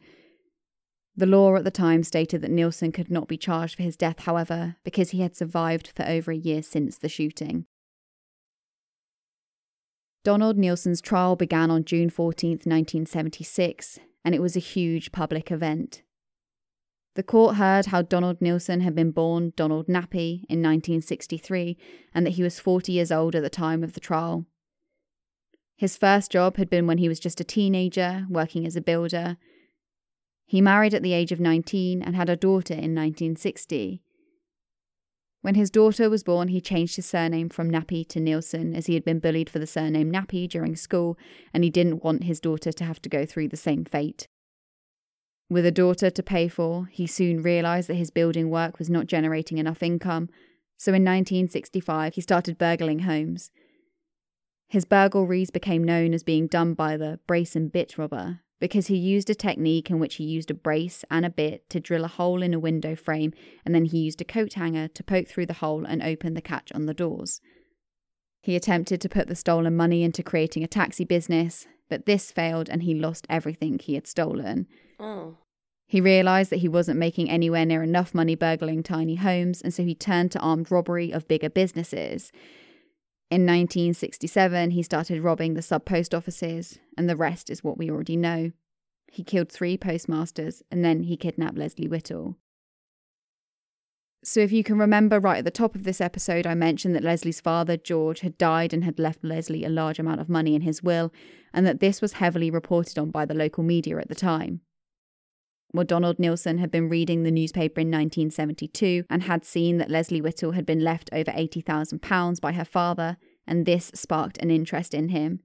The 1.16 1.26
law 1.26 1.54
at 1.54 1.64
the 1.64 1.70
time 1.70 2.02
stated 2.02 2.42
that 2.42 2.50
Neilson 2.50 2.92
could 2.92 3.10
not 3.10 3.28
be 3.28 3.36
charged 3.36 3.76
for 3.76 3.84
his 3.84 3.96
death, 3.96 4.20
however, 4.20 4.76
because 4.84 5.10
he 5.10 5.20
had 5.20 5.36
survived 5.36 5.92
for 5.94 6.04
over 6.04 6.32
a 6.32 6.36
year 6.36 6.62
since 6.62 6.98
the 6.98 7.08
shooting. 7.08 7.66
Donald 10.24 10.56
Neilson's 10.56 11.00
trial 11.00 11.36
began 11.36 11.70
on 11.70 11.84
June 11.84 12.10
14, 12.10 12.50
1976, 12.64 14.00
and 14.24 14.34
it 14.34 14.42
was 14.42 14.56
a 14.56 14.60
huge 14.60 15.12
public 15.12 15.52
event. 15.52 16.02
The 17.14 17.22
court 17.22 17.56
heard 17.56 17.86
how 17.86 18.02
Donald 18.02 18.40
Neilson 18.40 18.80
had 18.80 18.94
been 18.94 19.12
born 19.12 19.52
Donald 19.54 19.86
Nappey 19.86 20.44
in 20.48 20.60
1963 20.62 21.76
and 22.12 22.26
that 22.26 22.32
he 22.32 22.42
was 22.42 22.58
40 22.58 22.90
years 22.90 23.12
old 23.12 23.36
at 23.36 23.42
the 23.42 23.50
time 23.50 23.84
of 23.84 23.92
the 23.92 24.00
trial. 24.00 24.46
His 25.76 25.96
first 25.96 26.32
job 26.32 26.56
had 26.56 26.68
been 26.68 26.88
when 26.88 26.98
he 26.98 27.08
was 27.08 27.20
just 27.20 27.40
a 27.40 27.44
teenager, 27.44 28.26
working 28.28 28.66
as 28.66 28.74
a 28.74 28.80
builder, 28.80 29.36
he 30.46 30.60
married 30.60 30.94
at 30.94 31.02
the 31.02 31.12
age 31.12 31.32
of 31.32 31.40
19 31.40 32.02
and 32.02 32.14
had 32.14 32.28
a 32.28 32.36
daughter 32.36 32.74
in 32.74 32.94
1960. 32.94 34.02
When 35.42 35.56
his 35.56 35.70
daughter 35.70 36.08
was 36.08 36.22
born, 36.22 36.48
he 36.48 36.60
changed 36.60 36.96
his 36.96 37.04
surname 37.04 37.50
from 37.50 37.70
Nappey 37.70 38.08
to 38.08 38.18
Neilson 38.18 38.74
as 38.74 38.86
he 38.86 38.94
had 38.94 39.04
been 39.04 39.18
bullied 39.18 39.50
for 39.50 39.58
the 39.58 39.66
surname 39.66 40.10
Nappey 40.10 40.48
during 40.48 40.74
school 40.74 41.18
and 41.52 41.62
he 41.62 41.68
didn't 41.68 42.02
want 42.02 42.24
his 42.24 42.40
daughter 42.40 42.72
to 42.72 42.84
have 42.84 43.02
to 43.02 43.10
go 43.10 43.26
through 43.26 43.48
the 43.48 43.56
same 43.56 43.84
fate. 43.84 44.26
With 45.50 45.66
a 45.66 45.70
daughter 45.70 46.08
to 46.08 46.22
pay 46.22 46.48
for, 46.48 46.86
he 46.90 47.06
soon 47.06 47.42
realised 47.42 47.88
that 47.90 47.96
his 47.96 48.10
building 48.10 48.48
work 48.48 48.78
was 48.78 48.88
not 48.88 49.06
generating 49.06 49.58
enough 49.58 49.82
income, 49.82 50.30
so 50.78 50.90
in 50.92 51.02
1965 51.02 52.14
he 52.14 52.20
started 52.22 52.56
burgling 52.56 53.00
homes. 53.00 53.50
His 54.68 54.86
burglaries 54.86 55.50
became 55.50 55.84
known 55.84 56.14
as 56.14 56.22
being 56.22 56.46
done 56.46 56.72
by 56.72 56.96
the 56.96 57.20
brace 57.26 57.54
and 57.54 57.70
bit 57.70 57.98
robber, 57.98 58.40
because 58.60 58.86
he 58.86 58.96
used 58.96 59.28
a 59.28 59.34
technique 59.34 59.90
in 59.90 59.98
which 59.98 60.16
he 60.16 60.24
used 60.24 60.50
a 60.50 60.54
brace 60.54 61.04
and 61.10 61.26
a 61.26 61.30
bit 61.30 61.68
to 61.70 61.80
drill 61.80 62.04
a 62.04 62.08
hole 62.08 62.42
in 62.42 62.54
a 62.54 62.60
window 62.60 62.94
frame, 62.96 63.32
and 63.64 63.74
then 63.74 63.84
he 63.84 63.98
used 63.98 64.20
a 64.20 64.24
coat 64.24 64.54
hanger 64.54 64.88
to 64.88 65.02
poke 65.02 65.28
through 65.28 65.46
the 65.46 65.54
hole 65.54 65.84
and 65.84 66.02
open 66.02 66.34
the 66.34 66.40
catch 66.40 66.72
on 66.72 66.86
the 66.86 66.94
doors. 66.94 67.40
He 68.40 68.56
attempted 68.56 69.00
to 69.00 69.08
put 69.08 69.28
the 69.28 69.34
stolen 69.34 69.76
money 69.76 70.02
into 70.02 70.22
creating 70.22 70.62
a 70.62 70.68
taxi 70.68 71.04
business, 71.04 71.66
but 71.88 72.06
this 72.06 72.30
failed 72.30 72.68
and 72.68 72.82
he 72.82 72.94
lost 72.94 73.26
everything 73.30 73.78
he 73.78 73.94
had 73.94 74.06
stolen. 74.06 74.66
Oh. 75.00 75.38
He 75.86 76.00
realised 76.00 76.50
that 76.50 76.58
he 76.58 76.68
wasn't 76.68 76.98
making 76.98 77.30
anywhere 77.30 77.64
near 77.66 77.82
enough 77.82 78.14
money 78.14 78.34
burgling 78.34 78.82
tiny 78.82 79.16
homes, 79.16 79.62
and 79.62 79.72
so 79.72 79.82
he 79.82 79.94
turned 79.94 80.32
to 80.32 80.40
armed 80.40 80.70
robbery 80.70 81.10
of 81.10 81.28
bigger 81.28 81.50
businesses. 81.50 82.32
In 83.30 83.42
1967, 83.42 84.70
he 84.72 84.82
started 84.82 85.22
robbing 85.22 85.54
the 85.54 85.62
sub 85.62 85.84
post 85.84 86.14
offices, 86.14 86.78
and 86.96 87.08
the 87.08 87.16
rest 87.16 87.50
is 87.50 87.64
what 87.64 87.78
we 87.78 87.90
already 87.90 88.16
know. 88.16 88.52
He 89.10 89.24
killed 89.24 89.50
three 89.50 89.76
postmasters, 89.76 90.62
and 90.70 90.84
then 90.84 91.04
he 91.04 91.16
kidnapped 91.16 91.56
Leslie 91.56 91.88
Whittle. 91.88 92.36
So, 94.22 94.40
if 94.40 94.52
you 94.52 94.64
can 94.64 94.78
remember 94.78 95.20
right 95.20 95.38
at 95.38 95.44
the 95.44 95.50
top 95.50 95.74
of 95.74 95.84
this 95.84 96.00
episode, 96.00 96.46
I 96.46 96.54
mentioned 96.54 96.94
that 96.94 97.04
Leslie's 97.04 97.40
father, 97.40 97.76
George, 97.76 98.20
had 98.20 98.38
died 98.38 98.72
and 98.72 98.82
had 98.82 98.98
left 98.98 99.22
Leslie 99.22 99.64
a 99.64 99.68
large 99.68 99.98
amount 99.98 100.20
of 100.20 100.30
money 100.30 100.54
in 100.54 100.62
his 100.62 100.82
will, 100.82 101.12
and 101.52 101.66
that 101.66 101.80
this 101.80 102.00
was 102.00 102.14
heavily 102.14 102.50
reported 102.50 102.98
on 102.98 103.10
by 103.10 103.26
the 103.26 103.34
local 103.34 103.62
media 103.62 103.98
at 103.98 104.08
the 104.08 104.14
time. 104.14 104.62
Well, 105.74 105.84
Donald 105.84 106.18
Neilson 106.18 106.60
had 106.60 106.70
been 106.70 106.88
reading 106.88 107.24
the 107.24 107.32
newspaper 107.32 107.80
in 107.80 107.88
1972 107.88 109.06
and 109.10 109.24
had 109.24 109.44
seen 109.44 109.78
that 109.78 109.90
Leslie 109.90 110.20
Whittle 110.20 110.52
had 110.52 110.64
been 110.64 110.84
left 110.84 111.10
over 111.12 111.32
£80,000 111.32 112.40
by 112.40 112.52
her 112.52 112.64
father, 112.64 113.16
and 113.44 113.66
this 113.66 113.90
sparked 113.92 114.38
an 114.38 114.52
interest 114.52 114.94
in 114.94 115.08
him. 115.08 115.40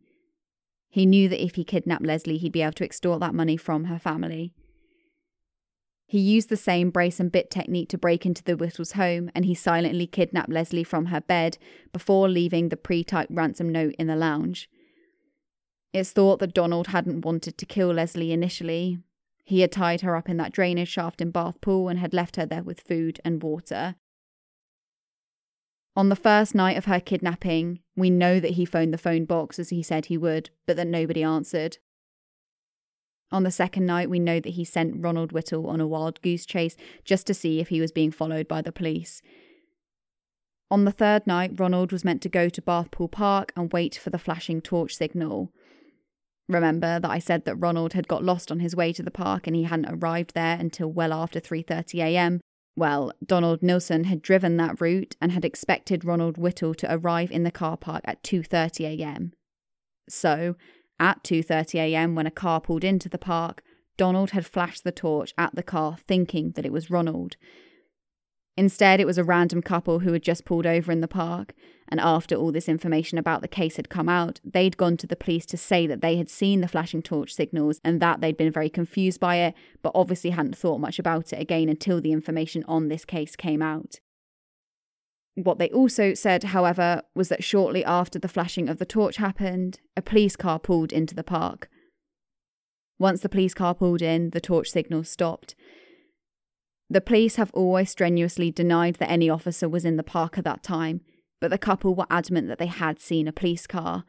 He 0.88 1.08
knew 1.08 1.30
that 1.30 1.44
if 1.44 1.56
he 1.56 1.64
kidnapped 1.64 2.06
Leslie, 2.06 2.38
he'd 2.38 2.52
be 2.52 2.62
able 2.62 2.74
to 2.74 2.86
extort 2.86 3.22
that 3.22 3.34
money 3.34 3.58
from 3.58 3.86
her 3.86 3.98
family. 3.98 4.54
He 6.06 6.20
used 6.20 6.50
the 6.50 6.58
same 6.58 6.92
brace 6.92 7.20
and 7.20 7.32
bit 7.32 7.50
technique 7.50 7.90
to 7.90 7.98
break 7.98 8.24
into 8.24 8.44
the 8.44 8.56
Whittles' 8.56 8.92
home, 8.92 9.32
and 9.34 9.46
he 9.46 9.56
silently 9.56 10.06
kidnapped 10.06 10.52
Leslie 10.52 10.84
from 10.84 11.08
her 11.08 11.22
bed 11.22 11.58
before 11.92 12.30
leaving 12.30 12.70
the 12.70 12.78
pre 12.78 13.04
typed 13.04 13.32
ransom 13.32 13.70
note 13.70 13.96
in 13.98 14.06
the 14.06 14.16
lounge. 14.16 14.70
It's 15.92 16.12
thought 16.12 16.38
that 16.38 16.54
Donald 16.54 16.88
hadn't 16.88 17.26
wanted 17.26 17.58
to 17.58 17.66
kill 17.66 17.92
Leslie 17.92 18.32
initially, 18.32 19.00
he 19.50 19.62
had 19.62 19.72
tied 19.72 20.02
her 20.02 20.16
up 20.16 20.30
in 20.30 20.38
that 20.38 20.52
drainage 20.52 20.90
shaft 20.90 21.22
in 21.22 21.32
Bath 21.32 21.60
Pool 21.60 21.90
and 21.90 21.98
had 21.98 22.14
left 22.14 22.36
her 22.36 22.46
there 22.46 22.62
with 22.62 22.82
food 22.82 23.20
and 23.26 23.42
water. 23.42 23.96
On 25.96 26.10
the 26.10 26.16
first 26.16 26.54
night 26.54 26.78
of 26.78 26.86
her 26.86 27.00
kidnapping, 27.00 27.80
we 27.96 28.12
know 28.12 28.40
that 28.40 28.52
he 28.52 28.64
phoned 28.64 28.94
the 28.94 28.98
phone 29.00 29.26
box 29.26 29.58
as 29.58 29.70
he 29.70 29.82
said 29.82 30.06
he 30.06 30.20
would, 30.20 30.52
but 30.68 30.78
that 30.78 30.86
nobody 30.86 31.24
answered. 31.24 31.80
On 33.32 33.42
the 33.42 33.50
second 33.50 33.88
night, 33.88 34.08
we 34.08 34.20
know 34.20 34.40
that 34.40 34.54
he 34.54 34.64
sent 34.64 35.04
Ronald 35.04 35.32
Whittle 35.32 35.66
on 35.66 35.82
a 35.82 35.88
wild 35.88 36.22
goose 36.22 36.46
chase 36.46 36.78
just 37.04 37.26
to 37.26 37.34
see 37.34 37.60
if 37.60 37.70
he 37.70 37.82
was 37.82 37.92
being 37.92 38.12
followed 38.12 38.48
by 38.48 38.62
the 38.62 38.72
police. 38.72 39.20
On 40.70 40.86
the 40.86 40.92
third 40.92 41.26
night, 41.26 41.60
Ronald 41.60 41.92
was 41.92 42.06
meant 42.06 42.22
to 42.22 42.30
go 42.30 42.50
to 42.50 42.62
Bathpool 42.62 43.10
Park 43.10 43.52
and 43.56 43.74
wait 43.74 43.96
for 43.96 44.12
the 44.12 44.20
flashing 44.20 44.62
torch 44.62 44.96
signal. 44.96 45.52
Remember 46.50 47.00
that 47.00 47.10
I 47.10 47.20
said 47.20 47.46
that 47.46 47.56
Ronald 47.56 47.94
had 47.94 48.08
got 48.08 48.24
lost 48.24 48.52
on 48.52 48.60
his 48.60 48.76
way 48.76 48.92
to 48.94 49.04
the 49.04 49.12
park 49.12 49.46
and 49.46 49.56
he 49.56 49.64
hadn't 49.64 49.94
arrived 49.94 50.34
there 50.34 50.58
until 50.60 50.92
well 50.92 51.14
after 51.14 51.40
3:30 51.40 52.00
a.m. 52.04 52.42
Well, 52.76 53.12
Donald 53.24 53.62
Neilson 53.62 54.06
had 54.06 54.24
driven 54.24 54.58
that 54.58 54.82
route 54.82 55.16
and 55.22 55.32
had 55.32 55.46
expected 55.46 56.04
Ronald 56.04 56.38
Whittle 56.38 56.74
to 56.76 56.92
arrive 56.92 57.30
in 57.30 57.44
the 57.44 57.52
car 57.52 57.78
park 57.78 58.02
at 58.06 58.24
2:30 58.24 59.00
a.m. 59.00 59.34
So, 60.10 60.56
at 61.00 61.24
2:30 61.24 61.76
a.m. 61.76 62.16
when 62.16 62.26
a 62.26 62.32
car 62.32 62.60
pulled 62.60 62.84
into 62.84 63.10
the 63.10 63.20
park, 63.20 63.62
Donald 63.96 64.32
had 64.32 64.46
flashed 64.46 64.84
the 64.84 64.92
torch 64.92 65.34
at 65.38 65.54
the 65.54 65.62
car 65.62 65.98
thinking 66.08 66.54
that 66.54 66.66
it 66.66 66.72
was 66.72 66.90
Ronald. 66.90 67.36
Instead, 68.58 69.00
it 69.00 69.06
was 69.06 69.20
a 69.20 69.24
random 69.24 69.62
couple 69.62 70.00
who 70.00 70.14
had 70.14 70.24
just 70.24 70.46
pulled 70.46 70.66
over 70.66 70.92
in 70.92 71.02
the 71.02 71.08
park, 71.08 71.54
and 71.90 72.00
after 72.00 72.36
all 72.36 72.52
this 72.52 72.70
information 72.70 73.18
about 73.18 73.42
the 73.42 73.48
case 73.48 73.76
had 73.76 73.90
come 73.90 74.08
out, 74.08 74.40
they'd 74.44 74.78
gone 74.78 74.96
to 74.98 75.08
the 75.08 75.16
police 75.16 75.46
to 75.48 75.58
say 75.58 75.88
that 75.88 76.02
they 76.02 76.18
had 76.18 76.30
seen 76.30 76.62
the 76.62 76.68
flashing 76.68 77.02
torch 77.02 77.34
signals 77.34 77.82
and 77.84 78.00
that 78.00 78.22
they'd 78.22 78.38
been 78.38 78.52
very 78.52 78.70
confused 78.70 79.20
by 79.20 79.38
it, 79.38 79.56
but 79.82 79.92
obviously 79.96 80.30
hadn't 80.30 80.58
thought 80.58 80.80
much 80.80 81.00
about 81.00 81.34
it 81.34 81.42
again 81.42 81.68
until 81.68 82.00
the 82.00 82.12
information 82.12 82.64
on 82.68 82.88
this 82.88 83.06
case 83.06 83.36
came 83.36 83.62
out. 83.62 84.00
What 85.34 85.58
they 85.58 85.70
also 85.70 86.14
said, 86.14 86.46
however, 86.46 87.02
was 87.16 87.30
that 87.30 87.44
shortly 87.44 87.84
after 87.84 88.20
the 88.20 88.28
flashing 88.28 88.70
of 88.70 88.78
the 88.78 88.86
torch 88.86 89.18
happened, 89.18 89.80
a 89.98 90.02
police 90.02 90.36
car 90.36 90.60
pulled 90.60 90.94
into 90.94 91.16
the 91.16 91.24
park. 91.24 91.70
Once 93.00 93.22
the 93.22 93.30
police 93.30 93.54
car 93.54 93.74
pulled 93.74 94.02
in, 94.02 94.32
the 94.32 94.42
torch 94.42 94.70
signal 94.70 95.04
stopped. 95.04 95.56
The 96.90 97.02
police 97.02 97.38
have 97.38 97.52
always 97.54 97.90
strenuously 97.90 98.52
denied 98.52 98.96
that 98.96 99.10
any 99.10 99.30
officer 99.30 99.70
was 99.70 99.86
in 99.86 99.96
the 99.96 100.04
park 100.04 100.38
at 100.38 100.44
that 100.44 100.62
time, 100.62 101.02
but 101.40 101.50
the 101.52 101.58
couple 101.58 101.96
were 101.96 102.06
adamant 102.10 102.48
that 102.48 102.60
they 102.60 102.68
had 102.68 103.00
seen 103.00 103.28
a 103.28 103.34
police 103.34 103.68
car. 103.68 104.04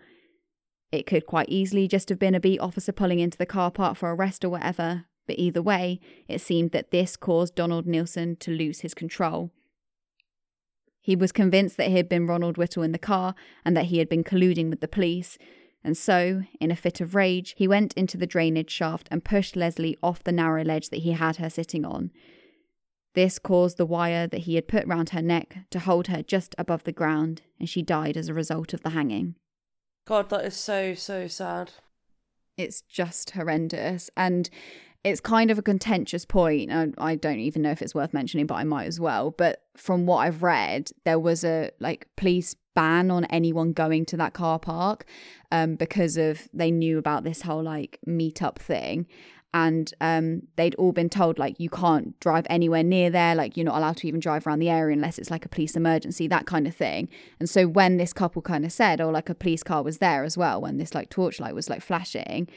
It 0.93 1.07
could 1.07 1.27
quite 1.27 1.49
easily 1.49 1.87
just 1.87 2.09
have 2.09 2.19
been 2.19 2.35
a 2.35 2.40
beat 2.40 2.59
officer 2.61 2.93
pulling 2.93 3.21
into 3.21 3.38
the 3.38 3.47
car 3.47 3.71
park 3.71 3.97
for 3.97 4.11
a 4.11 4.14
rest 4.14 4.45
or 4.45 4.49
whatever, 4.49 5.07
but 5.27 5.38
either 5.38 5.62
way, 5.62 6.01
it 6.27 6.40
seemed 6.40 6.73
that 6.73 6.90
this 6.90 7.16
caused 7.16 7.55
Donald 7.55 7.87
Neilson 7.87 8.38
to 8.40 8.51
lose 8.51 8.81
his 8.81 8.95
control. 8.95 9.53
He 11.01 11.16
was 11.16 11.33
convinced 11.33 11.77
that 11.77 11.88
he 11.88 11.97
had 11.97 12.09
been 12.09 12.27
Ronald 12.27 12.57
Whittle 12.57 12.83
in 12.83 12.93
the 12.93 12.99
car 12.99 13.35
and 13.64 13.77
that 13.77 13.87
he 13.87 13.99
had 13.99 14.09
been 14.09 14.25
colluding 14.25 14.69
with 14.69 14.81
the 14.81 14.88
police, 14.88 15.38
and 15.83 15.97
so, 15.97 16.43
in 16.61 16.71
a 16.71 16.77
fit 16.77 17.01
of 17.01 17.14
rage, 17.14 17.55
he 17.57 17.66
went 17.66 17.95
into 17.95 18.19
the 18.19 18.27
drainage 18.27 18.71
shaft 18.71 19.09
and 19.11 19.25
pushed 19.25 19.57
Leslie 19.57 19.97
off 20.03 20.23
the 20.23 20.33
narrow 20.33 20.62
ledge 20.62 20.90
that 20.90 20.99
he 21.01 21.12
had 21.12 21.37
her 21.37 21.49
sitting 21.49 21.87
on. 21.87 22.11
This 23.14 23.38
caused 23.38 23.77
the 23.77 23.87
wire 23.87 24.27
that 24.27 24.42
he 24.42 24.55
had 24.55 24.68
put 24.68 24.87
round 24.87 25.11
her 25.11 25.23
neck 25.23 25.59
to 25.70 25.81
hold 25.81 26.07
her 26.07 26.23
just 26.23 26.55
above 26.59 26.85
the 26.85 26.92
ground, 26.92 27.42
and 27.59 27.68
she 27.68 27.83
died 27.83 28.16
as 28.16 28.29
a 28.29 28.35
result 28.35 28.73
of 28.73 28.83
the 28.83 28.90
hanging. 28.90 29.35
God, 30.07 30.31
that 30.31 30.44
is 30.44 30.57
so, 30.57 30.94
so 30.94 31.27
sad. 31.27 31.73
It's 32.57 32.83
just 32.83 33.31
horrendous. 33.31 34.11
And 34.16 34.49
it's 35.03 35.20
kind 35.20 35.51
of 35.51 35.59
a 35.59 35.62
contentious 35.62 36.25
point. 36.25 36.70
I, 36.70 36.88
I 36.99 37.14
don't 37.14 37.38
even 37.38 37.62
know 37.62 37.70
if 37.70 37.81
it's 37.81 37.94
worth 37.94 38.12
mentioning, 38.12 38.46
but 38.46 38.57
I 38.57 38.64
might 38.64 38.87
as 38.87 39.01
well. 39.01 39.31
But 39.31 39.62
from 39.77 40.07
what 40.07 40.18
I've 40.18 40.42
read, 40.42 40.90
there 41.05 41.18
was 41.18 41.42
a 41.42 41.70
like 41.81 42.09
police 42.16 42.55
ban 42.75 43.11
on 43.11 43.25
anyone 43.27 43.73
going 43.73 44.05
to 44.07 44.16
that 44.18 44.35
car 44.35 44.59
park 44.59 45.05
um, 45.51 45.75
because 45.75 46.16
of 46.16 46.49
they 46.53 46.70
knew 46.70 46.99
about 46.99 47.25
this 47.25 47.42
whole 47.42 47.62
like 47.62 47.99
meetup 48.07 48.57
thing 48.57 49.07
and 49.53 49.93
um, 50.01 50.43
they'd 50.57 50.75
all 50.77 50.93
been 50.93 51.09
told 51.09 51.39
like 51.39 51.59
you 51.59 51.69
can't 51.69 52.19
drive 52.21 52.47
anywhere 52.49 52.85
near 52.85 53.11
there 53.11 53.35
like 53.35 53.57
you're 53.57 53.67
not 53.67 53.77
allowed 53.77 53.97
to 53.97 54.07
even 54.07 54.21
drive 54.21 54.47
around 54.47 54.61
the 54.61 54.71
area 54.71 54.95
unless 54.95 55.19
it's 55.19 55.31
like 55.31 55.45
a 55.45 55.49
police 55.49 55.75
emergency 55.75 56.29
that 56.29 56.47
kind 56.47 56.67
of 56.67 56.75
thing. 56.75 57.09
And 57.41 57.51
so 57.51 57.67
when 57.67 57.97
this 57.97 58.13
couple 58.13 58.43
kind 58.43 58.65
of 58.65 58.73
said 58.73 59.01
oh 59.01 59.11
like 59.11 59.29
a 59.29 59.35
police 59.35 59.63
car 59.63 59.83
was 59.83 59.99
there 59.99 60.25
as 60.25 60.39
well 60.39 60.61
when 60.61 60.79
this 60.79 60.95
like 60.95 61.11
torchlight 61.11 61.55
was 61.55 61.69
like 61.69 61.83
flashing 61.83 62.49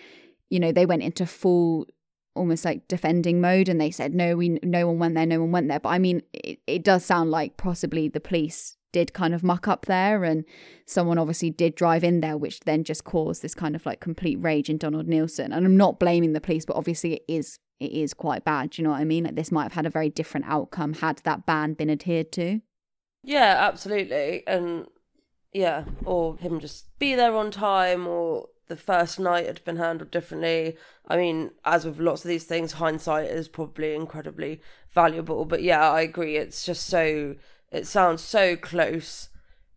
you 0.50 0.60
know 0.60 0.72
they 0.72 0.86
went 0.86 1.04
into 1.04 1.26
full 1.26 1.88
almost 2.36 2.66
like 2.66 2.88
defending 2.88 3.42
mode 3.42 3.70
and 3.70 3.80
they 3.82 3.92
said 3.92 4.14
no 4.14 4.36
we 4.36 4.60
no 4.64 4.88
one 4.88 5.00
went 5.00 5.16
there 5.16 5.26
no 5.26 5.40
one 5.42 5.52
went 5.52 5.68
there. 5.68 5.80
But 5.80 5.90
i 5.90 6.00
mean 6.00 6.22
it, 6.34 6.60
it 6.68 6.84
does 6.84 7.04
sound 7.04 7.32
like 7.32 7.58
possibly 7.58 8.08
the 8.08 8.20
police 8.20 8.78
did 8.94 9.14
kind 9.14 9.34
of 9.34 9.44
muck 9.44 9.68
up 9.68 9.86
there 9.88 10.24
and 10.24 10.46
someone 10.86 11.18
obviously 11.18 11.50
did 11.50 11.76
drive 11.76 12.04
in 12.04 12.22
there 12.22 12.38
which 12.38 12.62
then 12.62 12.86
just 12.86 13.04
caused 13.04 13.42
this 13.42 13.54
kind 13.54 13.76
of 13.76 13.86
like 13.86 14.00
complete 14.00 14.38
rage 14.38 14.70
in 14.70 14.78
Donald 14.78 15.08
Neilson 15.08 15.46
and 15.46 15.66
I'm 15.66 15.76
not 15.76 16.00
blaming 16.00 16.32
the 16.32 16.40
police 16.40 16.66
but 16.66 16.78
obviously 16.78 17.16
it 17.16 17.24
is 17.28 17.60
it 17.82 17.92
is 17.92 18.14
quite 18.14 18.46
bad 18.46 18.70
do 18.70 18.82
you 18.82 18.86
know 18.86 18.92
what 18.92 19.02
I 19.02 19.04
mean 19.04 19.26
like 19.26 19.36
this 19.36 19.52
might 19.52 19.64
have 19.64 19.74
had 19.74 19.86
a 19.86 19.90
very 19.90 20.10
different 20.10 20.46
outcome 20.48 20.94
had 20.94 21.18
that 21.26 21.46
ban 21.46 21.74
been 21.74 21.90
adhered 21.90 22.32
to 22.34 22.62
yeah 23.24 23.58
absolutely 23.60 24.48
and 24.48 24.88
yeah 25.52 25.84
or 26.06 26.38
him 26.38 26.62
just 26.62 26.98
be 27.00 27.16
there 27.16 27.36
on 27.36 27.52
time 27.52 28.08
or 28.08 28.48
the 28.68 28.78
first 28.78 29.20
night 29.20 29.46
had 29.46 29.64
been 29.64 29.78
handled 29.78 30.12
differently. 30.12 30.78
I 31.08 31.18
mean, 31.18 31.52
as 31.66 31.86
with 31.86 32.00
lots 32.00 32.24
of 32.24 32.30
these 32.30 32.46
things, 32.46 32.74
hindsight 32.74 33.30
is 33.30 33.48
probably 33.48 33.94
incredibly 33.94 34.62
valuable. 34.92 35.46
But 35.46 35.64
yeah, 35.64 35.90
I 35.92 36.02
agree. 36.02 36.38
It's 36.38 36.66
just 36.66 36.88
so 36.88 37.36
it 37.74 37.88
sounds 37.88 38.22
so 38.22 38.56
close 38.56 39.30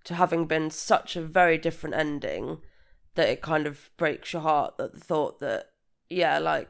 to 0.04 0.14
having 0.14 0.44
been 0.44 0.70
such 0.70 1.16
a 1.16 1.22
very 1.22 1.58
different 1.58 1.96
ending 1.96 2.58
that 3.16 3.28
it 3.28 3.40
kind 3.40 3.66
of 3.66 3.90
breaks 3.96 4.32
your 4.32 4.42
heart 4.42 4.76
that 4.76 4.92
the 4.92 5.00
thought 5.00 5.40
that 5.40 5.70
yeah 6.08 6.38
like 6.38 6.68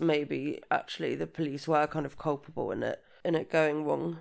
maybe 0.00 0.60
actually 0.70 1.14
the 1.14 1.26
police 1.26 1.68
were 1.68 1.86
kind 1.86 2.06
of 2.06 2.18
culpable 2.18 2.72
in 2.72 2.82
it 2.82 3.00
in 3.24 3.34
it 3.34 3.50
going 3.50 3.84
wrong. 3.84 4.18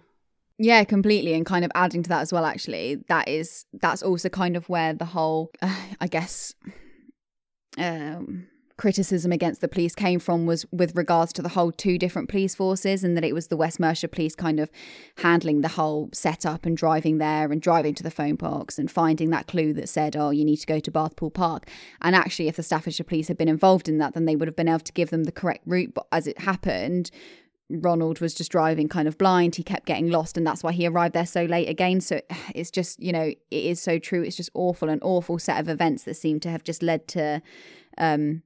Yeah 0.60 0.84
completely 0.84 1.34
and 1.34 1.46
kind 1.46 1.64
of 1.64 1.72
adding 1.74 2.04
to 2.04 2.10
that 2.10 2.22
as 2.22 2.34
well 2.34 2.46
actually 2.46 3.04
that 3.08 3.30
is 3.30 3.66
that's 3.74 4.04
also 4.04 4.28
kind 4.28 4.58
of 4.58 4.68
where 4.70 4.94
the 4.94 5.06
whole 5.06 5.52
uh, 5.62 5.76
i 6.02 6.08
guess 6.08 6.54
um 7.78 8.48
criticism 8.78 9.32
against 9.32 9.60
the 9.60 9.68
police 9.68 9.96
came 9.96 10.20
from 10.20 10.46
was 10.46 10.66
with 10.72 10.96
regards 10.96 11.34
to 11.34 11.42
the 11.42 11.50
whole 11.50 11.72
two 11.72 11.98
different 11.98 12.30
police 12.30 12.54
forces 12.56 13.04
and 13.04 13.18
that 13.18 13.24
it 13.24 13.34
was 13.34 13.48
the 13.48 13.58
West 13.58 13.80
Mercia 13.80 14.08
police 14.08 14.36
kind 14.36 14.60
of 14.60 14.70
handling 15.18 15.62
the 15.62 15.70
whole 15.70 16.10
setup 16.14 16.66
and 16.66 16.78
driving 16.78 17.18
there 17.18 17.52
and 17.52 17.62
driving 17.62 17.96
to 17.96 18.04
the 18.04 18.12
phone 18.12 18.36
box 18.36 18.78
and 18.78 18.90
finding 18.90 19.32
that 19.32 19.48
clue 19.48 19.74
that 19.74 19.90
said, 19.90 20.16
oh, 20.16 20.30
you 20.30 20.46
need 20.46 20.58
to 20.58 20.68
go 20.68 20.80
to 20.80 20.92
Bathpool 20.92 21.34
Park. 21.34 21.68
And 22.02 22.16
actually, 22.16 22.48
if 22.48 22.56
the 22.56 22.64
Staffordshire 22.64 23.04
police 23.04 23.28
had 23.28 23.38
been 23.38 23.48
involved 23.48 23.90
in 23.90 23.98
that, 23.98 24.14
then 24.14 24.26
they 24.26 24.36
would 24.36 24.48
have 24.48 24.56
been 24.56 24.68
able 24.68 24.80
to 24.80 24.94
give 24.94 25.10
them 25.10 25.24
the 25.24 25.32
correct 25.32 25.64
route. 25.66 25.94
But 25.94 26.08
as 26.12 26.28
it 26.28 26.40
happened, 26.40 27.10
Ronald 27.70 28.20
was 28.20 28.34
just 28.34 28.52
driving 28.52 28.88
kind 28.88 29.08
of 29.08 29.18
blind. 29.18 29.56
He 29.56 29.64
kept 29.64 29.86
getting 29.86 30.10
lost, 30.10 30.38
and 30.38 30.46
that's 30.46 30.64
why 30.64 30.72
he 30.72 30.88
arrived 30.88 31.14
there 31.14 31.26
so 31.26 31.44
late 31.44 31.68
again. 31.68 32.00
So 32.00 32.22
it's 32.56 32.72
just, 32.72 33.02
you 33.02 33.12
know, 33.12 33.24
it 33.26 33.40
is 33.52 33.82
so 33.82 34.00
true. 34.00 34.24
It's 34.24 34.38
just 34.38 34.52
awful, 34.54 34.90
an 34.90 35.00
awful 35.02 35.40
set 35.40 35.60
of 35.60 35.68
events 35.68 36.04
that 36.04 36.16
seem 36.16 36.40
to 36.42 36.50
have 36.50 36.64
just 36.64 36.84
led 36.84 37.08
to 37.10 37.42
um, 37.98 38.44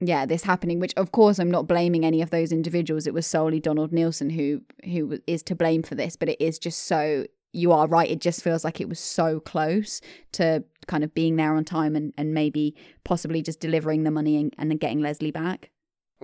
yeah, 0.00 0.24
this 0.24 0.44
happening, 0.44 0.80
which 0.80 0.94
of 0.96 1.12
course 1.12 1.38
I'm 1.38 1.50
not 1.50 1.68
blaming 1.68 2.04
any 2.04 2.22
of 2.22 2.30
those 2.30 2.52
individuals. 2.52 3.06
It 3.06 3.14
was 3.14 3.26
solely 3.26 3.60
Donald 3.60 3.92
Neilson 3.92 4.32
who 4.32 4.62
who 4.84 5.20
is 5.26 5.42
to 5.44 5.54
blame 5.54 5.82
for 5.82 5.94
this, 5.94 6.16
but 6.16 6.28
it 6.28 6.40
is 6.40 6.58
just 6.58 6.84
so 6.84 7.26
you 7.52 7.72
are 7.72 7.86
right. 7.86 8.10
It 8.10 8.20
just 8.20 8.42
feels 8.42 8.64
like 8.64 8.80
it 8.80 8.88
was 8.88 9.00
so 9.00 9.40
close 9.40 10.00
to 10.32 10.64
kind 10.86 11.04
of 11.04 11.14
being 11.14 11.36
there 11.36 11.54
on 11.54 11.64
time 11.64 11.96
and, 11.96 12.14
and 12.16 12.32
maybe 12.32 12.74
possibly 13.04 13.42
just 13.42 13.60
delivering 13.60 14.04
the 14.04 14.10
money 14.10 14.36
and, 14.36 14.54
and 14.56 14.78
getting 14.80 15.00
Leslie 15.00 15.32
back. 15.32 15.70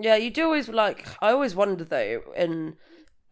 Yeah, 0.01 0.17
you 0.17 0.31
do 0.31 0.45
always 0.45 0.69
like 0.69 1.07
I 1.21 1.31
always 1.31 1.55
wonder 1.55 1.85
though 1.85 2.23
in 2.37 2.77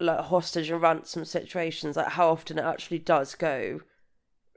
like 0.01 0.21
hostage 0.27 0.71
and 0.71 0.83
ransom 0.83 1.25
situations, 1.25 1.97
like 1.97 2.09
how 2.09 2.31
often 2.31 2.59
it 2.59 2.65
actually 2.65 2.99
does 2.99 3.35
go 3.35 3.81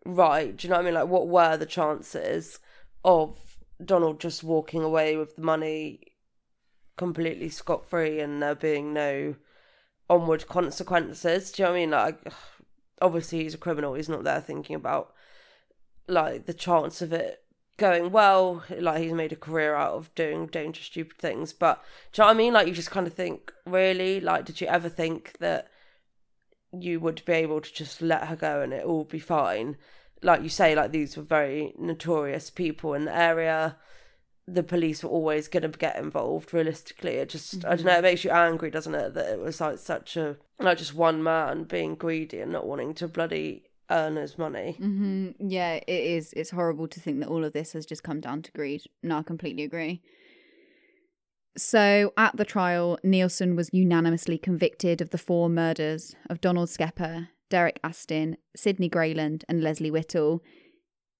right. 0.06 0.56
Do 0.56 0.68
you 0.68 0.72
know 0.72 0.78
what 0.78 0.82
I 0.82 0.86
mean? 0.86 0.94
Like 0.96 1.08
what 1.08 1.28
were 1.28 1.56
the 1.56 1.66
chances 1.66 2.60
of 3.06 3.47
Donald 3.84 4.20
just 4.20 4.44
walking 4.44 4.84
away 4.84 5.16
with 5.18 5.36
the 5.36 5.42
money 5.42 6.02
completely 6.98 7.50
scot 7.50 7.88
free 7.88 8.20
and 8.20 8.42
there 8.42 8.56
being 8.56 8.94
no 8.94 9.36
onward 10.10 10.48
consequences. 10.48 11.52
Do 11.52 11.62
you 11.62 11.66
know 11.66 11.72
what 11.72 11.78
I 11.78 11.80
mean? 11.80 11.92
Like, 11.92 12.34
obviously, 13.02 13.44
he's 13.44 13.54
a 13.54 13.60
criminal. 13.60 13.94
He's 13.94 14.10
not 14.10 14.24
there 14.24 14.42
thinking 14.42 14.76
about 14.76 15.14
like 16.08 16.46
the 16.46 16.54
chance 16.54 17.02
of 17.02 17.14
it 17.14 17.44
going 17.78 18.12
well. 18.12 18.64
Like, 18.70 19.04
he's 19.04 19.14
made 19.14 19.32
a 19.32 19.38
career 19.38 19.76
out 19.76 19.94
of 19.94 20.14
doing 20.16 20.48
dangerous, 20.48 20.88
stupid 20.88 21.18
things. 21.20 21.54
But 21.54 21.82
do 22.12 22.22
you 22.22 22.24
know 22.24 22.28
what 22.30 22.36
I 22.36 22.38
mean? 22.38 22.54
Like, 22.54 22.68
you 22.68 22.74
just 22.74 22.92
kind 22.92 23.08
of 23.08 23.14
think, 23.14 23.54
really? 23.66 24.20
Like, 24.20 24.46
did 24.46 24.60
you 24.60 24.68
ever 24.68 24.90
think 24.90 25.38
that 25.40 25.68
you 26.78 27.00
would 27.00 27.24
be 27.26 27.34
able 27.34 27.62
to 27.62 27.74
just 27.74 28.02
let 28.02 28.28
her 28.28 28.36
go 28.36 28.62
and 28.62 28.74
it 28.74 28.84
all 28.84 29.04
be 29.04 29.20
fine? 29.20 29.78
Like 30.22 30.42
you 30.42 30.50
say, 30.50 30.76
like 30.76 30.92
these 30.92 31.16
were 31.16 31.24
very 31.24 31.74
notorious 31.78 32.50
people 32.50 32.94
in 32.94 33.06
the 33.06 33.16
area. 33.16 33.78
The 34.48 34.64
police 34.64 35.04
were 35.04 35.10
always 35.10 35.48
going 35.48 35.70
to 35.70 35.78
get 35.78 35.98
involved. 35.98 36.54
Realistically, 36.54 37.16
it 37.16 37.30
just 37.30 37.60
mm-hmm. 37.60 37.72
I 37.72 37.76
don't 37.76 37.86
know. 37.86 37.98
It 37.98 38.04
makes 38.04 38.24
you 38.24 38.32
angry, 38.32 38.72
doesn't 38.72 38.96
it? 38.96 39.14
That 39.14 39.34
it 39.34 39.40
was 39.40 39.62
like 39.62 39.78
such 39.78 40.18
a 40.18 40.38
like 40.60 40.78
just 40.78 40.96
one 40.96 41.22
man 41.22 41.64
being 41.66 41.96
greedy 41.96 42.40
and 42.40 42.52
not 42.52 42.66
wanting 42.66 42.94
to 42.96 43.08
bloody 43.08 43.64
earn 43.90 44.16
his 44.16 44.38
money. 44.38 44.78
Mm-hmm. 44.80 45.50
Yeah, 45.50 45.76
it 45.76 45.88
is. 45.88 46.34
It's 46.34 46.52
horrible 46.52 46.88
to 46.88 47.00
think 47.00 47.20
that 47.20 47.30
all 47.30 47.44
of 47.44 47.54
this 47.54 47.74
has 47.74 47.86
just 47.86 48.04
come 48.04 48.20
down 48.20 48.42
to 48.44 48.52
greed. 48.52 48.84
No, 49.04 49.20
I 49.20 49.24
completely 49.24 49.64
agree. 49.64 50.02
So, 51.58 52.14
at 52.18 52.38
the 52.38 52.46
trial, 52.46 53.00
Neilson 53.04 53.56
was 53.56 53.72
unanimously 53.74 54.38
convicted 54.38 55.02
of 55.02 55.10
the 55.10 55.18
four 55.18 55.50
murders 55.50 56.16
of 56.30 56.40
Donald 56.40 56.70
Skepper, 56.70 57.30
Derek 57.50 57.80
Astin, 57.84 58.38
Sidney 58.56 58.90
Grayland, 58.90 59.46
and 59.48 59.62
Leslie 59.62 59.92
Whittle. 59.92 60.44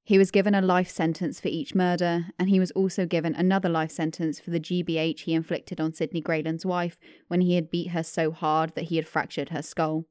He 0.04 0.18
was 0.18 0.32
given 0.32 0.56
a 0.56 0.62
life 0.62 0.90
sentence 0.90 1.40
for 1.40 1.50
each 1.50 1.76
murder, 1.76 2.28
and 2.40 2.50
he 2.50 2.60
was 2.60 2.72
also 2.72 3.06
given 3.06 3.36
another 3.36 3.68
life 3.68 3.92
sentence 3.92 4.40
for 4.40 4.52
the 4.52 4.60
GBH 4.60 5.22
he 5.22 5.34
inflicted 5.34 5.82
on 5.82 5.94
Sidney 5.94 6.22
Grayland's 6.22 6.66
wife 6.66 6.98
when 7.28 7.42
he 7.42 7.56
had 7.56 7.70
beat 7.70 7.90
her 7.90 8.04
so 8.04 8.32
hard 8.32 8.74
that 8.76 8.86
he 8.86 8.96
had 8.96 9.08
fractured 9.08 9.50
her 9.50 9.62
skull. 9.62 10.06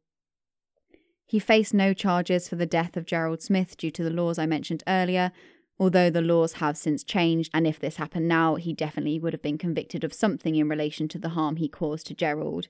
He 1.27 1.39
faced 1.39 1.75
no 1.75 1.93
charges 1.93 2.49
for 2.49 2.57
the 2.57 2.67
death 2.67 2.97
of 2.97 3.07
Gerald 3.07 3.43
Smith 3.43 3.77
due 3.77 3.91
to 3.91 4.05
the 4.05 4.11
laws 4.11 4.39
I 4.39 4.47
mentioned 4.47 4.85
earlier, 4.87 5.33
although 5.79 6.11
the 6.11 6.23
laws 6.23 6.55
have 6.55 6.77
since 6.77 7.03
changed, 7.03 7.51
and 7.53 7.67
if 7.67 7.81
this 7.81 7.97
happened 7.97 8.29
now, 8.29 8.55
he 8.55 8.73
definitely 8.73 9.19
would 9.19 9.33
have 9.33 9.43
been 9.43 9.59
convicted 9.59 10.05
of 10.05 10.13
something 10.15 10.55
in 10.55 10.69
relation 10.69 11.09
to 11.09 11.19
the 11.19 11.31
harm 11.31 11.57
he 11.57 11.69
caused 11.69 12.07
to 12.07 12.15
Gerald. 12.15 12.69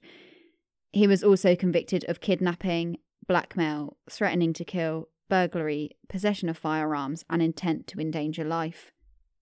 He 0.92 1.06
was 1.06 1.22
also 1.22 1.54
convicted 1.54 2.04
of 2.08 2.20
kidnapping, 2.20 2.98
blackmail, 3.26 3.96
threatening 4.08 4.52
to 4.54 4.64
kill, 4.64 5.08
burglary, 5.28 5.90
possession 6.08 6.48
of 6.48 6.56
firearms, 6.58 7.24
and 7.28 7.42
intent 7.42 7.86
to 7.88 8.00
endanger 8.00 8.44
life. 8.44 8.92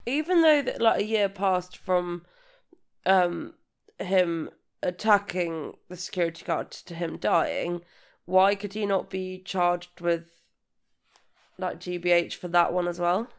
Even 0.05 0.41
though 0.41 0.61
that 0.61 0.81
like 0.81 1.01
a 1.01 1.05
year 1.05 1.29
passed 1.29 1.77
from 1.77 2.25
um 3.05 3.53
him 3.99 4.49
attacking 4.83 5.73
the 5.89 5.97
security 5.97 6.45
guard 6.45 6.71
to 6.71 6.93
him 6.95 7.17
dying, 7.17 7.81
why 8.25 8.55
could 8.55 8.73
he 8.73 8.85
not 8.85 9.09
be 9.09 9.41
charged 9.43 10.01
with 10.01 10.25
like 11.57 11.79
GBH 11.79 12.35
for 12.35 12.47
that 12.49 12.73
one 12.73 12.87
as 12.87 12.99
well? 12.99 13.29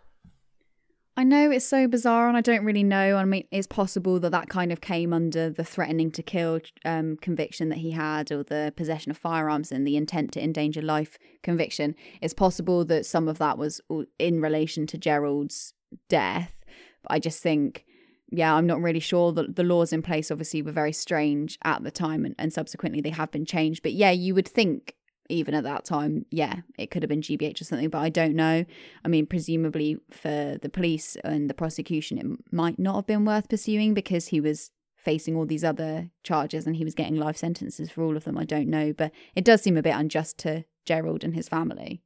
I 1.19 1.25
know 1.25 1.51
it's 1.51 1.67
so 1.67 1.89
bizarre, 1.89 2.29
and 2.29 2.37
I 2.37 2.43
don't 2.43 2.65
really 2.65 2.83
know. 2.83 3.17
I 3.17 3.25
mean, 3.25 3.47
it's 3.51 3.67
possible 3.67 4.21
that 4.21 4.33
that 4.33 4.51
kind 4.51 4.71
of 4.71 4.83
came 4.83 5.15
under 5.15 5.49
the 5.49 5.65
threatening 5.65 6.11
to 6.11 6.23
kill 6.23 6.61
um, 6.85 7.17
conviction 7.17 7.71
that 7.71 7.79
he 7.79 7.93
had, 7.93 8.31
or 8.31 8.43
the 8.43 8.75
possession 8.77 9.11
of 9.11 9.17
firearms 9.17 9.73
and 9.73 9.87
the 9.87 9.97
intent 9.97 10.33
to 10.33 10.43
endanger 10.43 10.83
life 10.83 11.17
conviction. 11.43 11.95
It's 12.21 12.35
possible 12.35 12.85
that 12.85 13.07
some 13.07 13.29
of 13.29 13.39
that 13.39 13.57
was 13.57 13.81
in 14.19 14.43
relation 14.43 14.87
to 14.89 14.99
Gerald's 14.99 15.73
death. 16.11 16.65
But 17.03 17.13
I 17.13 17.19
just 17.19 17.43
think, 17.43 17.87
yeah, 18.31 18.55
I'm 18.55 18.67
not 18.67 18.83
really 18.83 19.01
sure. 19.01 19.33
The, 19.33 19.45
the 19.45 19.63
laws 19.65 19.95
in 19.95 20.03
place 20.03 20.31
obviously 20.31 20.61
were 20.61 20.73
very 20.73 20.93
strange 20.93 21.59
at 21.65 21.83
the 21.83 21.91
time, 21.91 22.27
and, 22.27 22.35
and 22.39 22.53
subsequently 22.53 23.01
they 23.01 23.11
have 23.11 23.31
been 23.31 23.47
changed. 23.47 23.83
But 23.83 23.93
yeah, 23.95 24.11
you 24.11 24.35
would 24.35 24.49
think 24.49 24.95
even 25.29 25.55
at 25.55 25.65
that 25.65 25.85
time, 25.85 26.27
yeah, 26.31 26.61
it 26.79 26.91
could 26.91 27.03
have 27.03 27.09
been 27.09 27.21
GBH 27.21 27.61
or 27.61 27.65
something, 27.65 27.89
but 27.89 27.99
I 27.99 28.09
don't 28.09 28.35
know. 28.35 28.65
I 29.05 29.09
mean, 29.09 29.27
presumably 29.27 29.99
for 30.11 30.59
the 30.61 30.69
police 30.69 31.17
and 31.25 31.51
the 31.51 31.55
prosecution, 31.55 32.19
it 32.19 32.53
might 32.53 32.79
not 32.79 32.97
have 32.97 33.07
been 33.07 33.25
worth 33.25 33.49
pursuing 33.49 33.95
because 33.95 34.29
he 34.29 34.41
was 34.41 34.71
facing 34.97 35.37
all 35.37 35.47
these 35.47 35.65
other 35.65 36.11
charges 36.25 36.67
and 36.67 36.77
he 36.77 36.85
was 36.85 36.95
getting 36.95 37.17
life 37.17 37.37
sentences 37.37 37.91
for 37.91 38.03
all 38.03 38.17
of 38.17 38.25
them. 38.25 38.37
I 38.37 38.45
don't 38.45 38.69
know, 38.69 38.93
but 38.93 39.12
it 39.35 39.45
does 39.45 39.62
seem 39.62 39.77
a 39.77 39.83
bit 39.83 39.95
unjust 39.95 40.39
to 40.39 40.65
Gerald 40.85 41.23
and 41.23 41.35
his 41.35 41.49
family. 41.49 42.03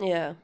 Yeah. 0.00 0.34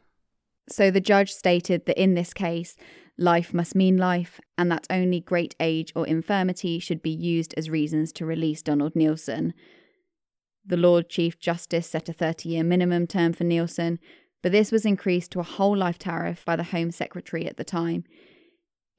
So 0.68 0.90
the 0.90 1.00
judge 1.00 1.32
stated 1.32 1.86
that 1.86 2.00
in 2.00 2.14
this 2.14 2.32
case, 2.32 2.76
life 3.18 3.52
must 3.52 3.74
mean 3.74 3.96
life, 3.96 4.40
and 4.56 4.70
that 4.70 4.86
only 4.88 5.20
great 5.20 5.54
age 5.60 5.92
or 5.94 6.06
infirmity 6.06 6.78
should 6.78 7.02
be 7.02 7.10
used 7.10 7.54
as 7.56 7.70
reasons 7.70 8.12
to 8.12 8.26
release 8.26 8.62
Donald 8.62 8.94
Neilson. 8.94 9.52
The 10.66 10.76
Lord 10.78 11.10
Chief 11.10 11.38
Justice 11.38 11.86
set 11.86 12.08
a 12.08 12.14
30 12.14 12.48
year 12.48 12.64
minimum 12.64 13.06
term 13.06 13.34
for 13.34 13.44
Neilson, 13.44 13.98
but 14.42 14.50
this 14.50 14.72
was 14.72 14.86
increased 14.86 15.30
to 15.32 15.40
a 15.40 15.44
whole 15.44 15.76
life 15.76 15.98
tariff 15.98 16.42
by 16.44 16.56
the 16.56 16.64
Home 16.64 16.90
Secretary 16.90 17.46
at 17.46 17.58
the 17.58 17.64
time. 17.64 18.04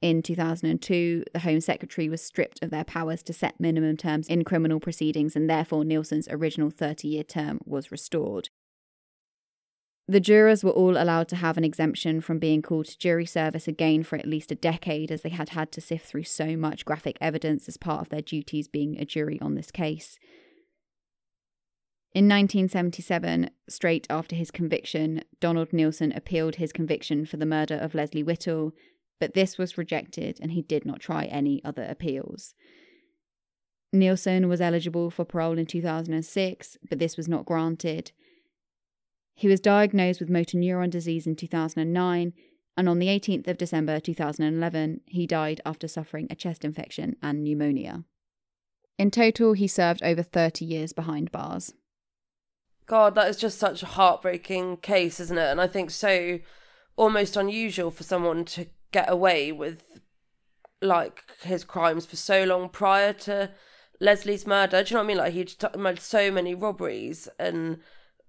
In 0.00 0.22
2002, 0.22 1.24
the 1.32 1.40
Home 1.40 1.60
Secretary 1.60 2.08
was 2.08 2.22
stripped 2.22 2.62
of 2.62 2.70
their 2.70 2.84
powers 2.84 3.22
to 3.24 3.32
set 3.32 3.58
minimum 3.58 3.96
terms 3.96 4.28
in 4.28 4.44
criminal 4.44 4.78
proceedings, 4.78 5.34
and 5.34 5.50
therefore 5.50 5.82
Neilson's 5.82 6.28
original 6.30 6.70
30 6.70 7.08
year 7.08 7.24
term 7.24 7.58
was 7.64 7.90
restored. 7.90 8.48
The 10.06 10.20
jurors 10.20 10.62
were 10.62 10.70
all 10.70 10.96
allowed 10.96 11.26
to 11.30 11.36
have 11.36 11.58
an 11.58 11.64
exemption 11.64 12.20
from 12.20 12.38
being 12.38 12.62
called 12.62 12.86
to 12.86 12.98
jury 12.98 13.26
service 13.26 13.66
again 13.66 14.04
for 14.04 14.16
at 14.16 14.28
least 14.28 14.52
a 14.52 14.54
decade, 14.54 15.10
as 15.10 15.22
they 15.22 15.30
had 15.30 15.48
had 15.48 15.72
to 15.72 15.80
sift 15.80 16.06
through 16.06 16.24
so 16.24 16.56
much 16.56 16.84
graphic 16.84 17.18
evidence 17.20 17.66
as 17.66 17.76
part 17.76 18.02
of 18.02 18.10
their 18.10 18.22
duties 18.22 18.68
being 18.68 19.00
a 19.00 19.04
jury 19.04 19.40
on 19.40 19.56
this 19.56 19.72
case. 19.72 20.16
In 22.16 22.28
1977, 22.28 23.50
straight 23.68 24.06
after 24.08 24.34
his 24.34 24.50
conviction, 24.50 25.22
Donald 25.38 25.68
Neilson 25.68 26.16
appealed 26.16 26.54
his 26.54 26.72
conviction 26.72 27.26
for 27.26 27.36
the 27.36 27.44
murder 27.44 27.74
of 27.74 27.94
Lesley 27.94 28.22
Whittle, 28.22 28.72
but 29.20 29.34
this 29.34 29.58
was 29.58 29.76
rejected 29.76 30.38
and 30.40 30.52
he 30.52 30.62
did 30.62 30.86
not 30.86 31.00
try 31.00 31.26
any 31.26 31.62
other 31.62 31.84
appeals. 31.84 32.54
Neilson 33.94 34.48
was 34.48 34.62
eligible 34.62 35.10
for 35.10 35.26
parole 35.26 35.58
in 35.58 35.66
2006, 35.66 36.78
but 36.88 36.98
this 36.98 37.18
was 37.18 37.28
not 37.28 37.44
granted. 37.44 38.12
He 39.34 39.46
was 39.46 39.60
diagnosed 39.60 40.18
with 40.18 40.30
motor 40.30 40.56
neuron 40.56 40.88
disease 40.88 41.26
in 41.26 41.36
2009, 41.36 42.32
and 42.78 42.88
on 42.88 42.98
the 42.98 43.08
18th 43.08 43.46
of 43.46 43.58
December 43.58 44.00
2011, 44.00 45.02
he 45.04 45.26
died 45.26 45.60
after 45.66 45.86
suffering 45.86 46.28
a 46.30 46.34
chest 46.34 46.64
infection 46.64 47.16
and 47.20 47.44
pneumonia. 47.44 48.04
In 48.96 49.10
total, 49.10 49.52
he 49.52 49.68
served 49.68 50.02
over 50.02 50.22
30 50.22 50.64
years 50.64 50.94
behind 50.94 51.30
bars. 51.30 51.74
God, 52.86 53.14
that 53.16 53.28
is 53.28 53.36
just 53.36 53.58
such 53.58 53.82
a 53.82 53.86
heartbreaking 53.86 54.78
case, 54.78 55.18
isn't 55.20 55.38
it? 55.38 55.50
And 55.50 55.60
I 55.60 55.66
think 55.66 55.90
so 55.90 56.38
almost 56.96 57.36
unusual 57.36 57.90
for 57.90 58.04
someone 58.04 58.44
to 58.44 58.66
get 58.92 59.10
away 59.10 59.52
with 59.52 60.00
like 60.80 61.22
his 61.42 61.64
crimes 61.64 62.06
for 62.06 62.16
so 62.16 62.44
long 62.44 62.68
prior 62.68 63.12
to 63.12 63.50
Lesley's 64.00 64.46
murder. 64.46 64.82
Do 64.82 64.90
you 64.90 64.96
know 64.96 65.00
what 65.00 65.04
I 65.04 65.08
mean? 65.08 65.16
Like 65.18 65.32
he'd 65.32 65.78
made 65.78 66.00
so 66.00 66.30
many 66.30 66.54
robberies 66.54 67.28
and 67.38 67.78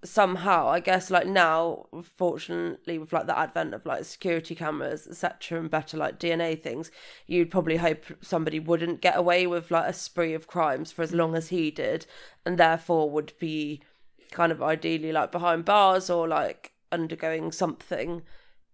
somehow 0.03 0.67
i 0.67 0.79
guess 0.79 1.09
like 1.09 1.25
now 1.25 1.87
fortunately 2.03 2.99
with 2.99 3.11
like 3.11 3.25
the 3.25 3.37
advent 3.37 3.73
of 3.73 3.83
like 3.83 4.05
security 4.05 4.53
cameras 4.53 5.07
etc 5.07 5.59
and 5.59 5.71
better 5.71 5.97
like 5.97 6.19
dna 6.19 6.59
things 6.61 6.91
you'd 7.25 7.49
probably 7.49 7.77
hope 7.77 8.05
somebody 8.21 8.59
wouldn't 8.59 9.01
get 9.01 9.17
away 9.17 9.47
with 9.47 9.71
like 9.71 9.89
a 9.89 9.93
spree 9.93 10.35
of 10.35 10.45
crimes 10.45 10.91
for 10.91 11.01
as 11.01 11.13
long 11.13 11.35
as 11.35 11.49
he 11.49 11.71
did 11.71 12.05
and 12.45 12.59
therefore 12.59 13.09
would 13.09 13.33
be 13.39 13.81
kind 14.31 14.51
of 14.51 14.61
ideally 14.61 15.11
like 15.11 15.31
behind 15.31 15.65
bars 15.65 16.09
or 16.09 16.27
like 16.27 16.73
undergoing 16.91 17.51
something 17.51 18.21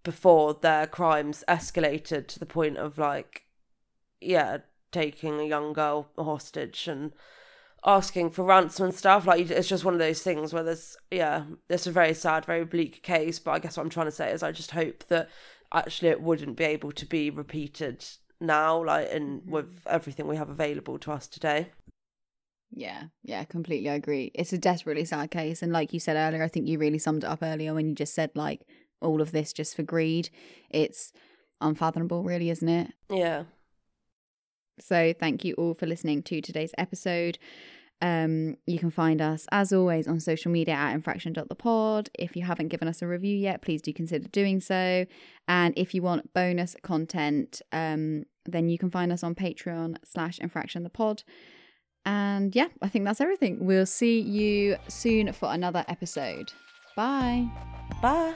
before 0.04 0.54
their 0.54 0.86
crimes 0.86 1.44
escalated 1.48 2.28
to 2.28 2.40
the 2.40 2.46
point 2.46 2.78
of 2.78 2.98
like 2.98 3.44
yeah 4.20 4.58
taking 4.92 5.40
a 5.40 5.46
young 5.46 5.74
girl 5.74 6.10
hostage 6.18 6.88
and 6.88 7.14
asking 7.86 8.30
for 8.30 8.44
ransom 8.44 8.86
and 8.86 8.96
stuff. 8.96 9.26
Like 9.26 9.50
it's 9.50 9.68
just 9.68 9.84
one 9.84 9.94
of 9.94 10.00
those 10.00 10.22
things 10.22 10.54
where 10.54 10.64
there's 10.64 10.96
yeah 11.12 11.46
it's 11.70 11.88
a 11.88 11.92
very 11.92 12.14
sad 12.14 12.46
very 12.46 12.66
bleak 12.66 13.04
case. 13.04 13.40
But 13.40 13.52
i 13.52 13.60
guess 13.60 13.78
what 13.78 13.84
i'm 13.84 13.90
trying 13.90 14.08
to 14.08 14.12
say 14.12 14.32
is 14.32 14.44
i 14.44 14.52
just 14.52 14.72
hope 14.72 15.04
that 15.08 15.30
actually 15.74 16.10
it 16.10 16.22
wouldn't 16.22 16.56
be 16.56 16.64
able 16.64 16.92
to 16.92 17.06
be 17.06 17.30
repeated 17.30 18.06
now 18.40 18.84
like 18.84 19.10
in 19.10 19.40
mm-hmm. 19.40 19.52
with 19.52 19.82
everything 19.88 20.28
we 20.28 20.36
have 20.36 20.50
available 20.50 21.00
to 21.00 21.12
us 21.12 21.28
today 21.28 21.72
yeah, 22.76 23.04
yeah, 23.24 23.44
completely 23.44 23.90
I 23.90 23.96
agree. 23.96 24.32
It's 24.34 24.54
a 24.54 24.58
desperately 24.58 25.06
sad 25.06 25.32
case. 25.32 25.62
And 25.62 25.72
like 25.72 25.94
you 25.94 26.00
said 26.00 26.16
earlier, 26.16 26.44
I 26.44 26.48
think 26.48 26.68
you 26.68 26.80
really 26.80 27.00
summed 27.00 27.24
it 27.24 27.30
up 27.30 27.40
earlier 27.42 27.74
when 27.74 27.88
you 27.88 27.96
just 27.96 28.16
said 28.16 28.32
like 28.36 28.62
all 29.02 29.22
of 29.22 29.32
this 29.32 29.54
just 29.54 29.76
for 29.76 29.84
greed. 29.84 30.30
It's 30.70 31.12
unfathomable, 31.62 32.24
really, 32.24 32.50
isn't 32.50 32.68
it? 32.68 32.92
Yeah. 33.10 33.44
So 34.80 35.14
thank 35.18 35.46
you 35.46 35.54
all 35.56 35.74
for 35.74 35.86
listening 35.86 36.24
to 36.24 36.42
today's 36.42 36.74
episode. 36.78 37.38
Um, 38.02 38.58
you 38.66 38.80
can 38.80 38.92
find 38.92 39.22
us 39.22 39.46
as 39.52 39.72
always 39.72 40.08
on 40.08 40.20
social 40.20 40.52
media 40.52 40.74
at 40.74 40.94
infraction.thepod. 40.94 42.10
If 42.18 42.36
you 42.36 42.44
haven't 42.44 42.68
given 42.68 42.88
us 42.88 43.02
a 43.02 43.08
review 43.08 43.38
yet, 43.38 43.62
please 43.62 43.82
do 43.82 43.94
consider 43.94 44.28
doing 44.28 44.60
so. 44.60 45.06
And 45.48 45.74
if 45.78 45.94
you 45.94 46.02
want 46.02 46.34
bonus 46.34 46.76
content, 46.82 47.62
um, 47.72 48.26
then 48.46 48.68
you 48.68 48.78
can 48.78 48.90
find 48.90 49.12
us 49.12 49.24
on 49.24 49.36
Patreon 49.36 49.98
slash 50.04 50.40
infraction 50.40 50.84
the 50.84 50.90
pod. 50.90 51.24
And 52.06 52.56
yeah, 52.56 52.68
I 52.82 52.90
think 52.90 53.06
that's 53.06 53.22
everything. 53.22 53.66
We'll 53.66 53.86
see 53.86 54.20
you 54.20 54.78
soon 54.88 55.32
for 55.34 55.52
another 55.54 55.86
episode. 55.88 56.52
Bye. 56.96 57.48
Bye. 58.02 58.34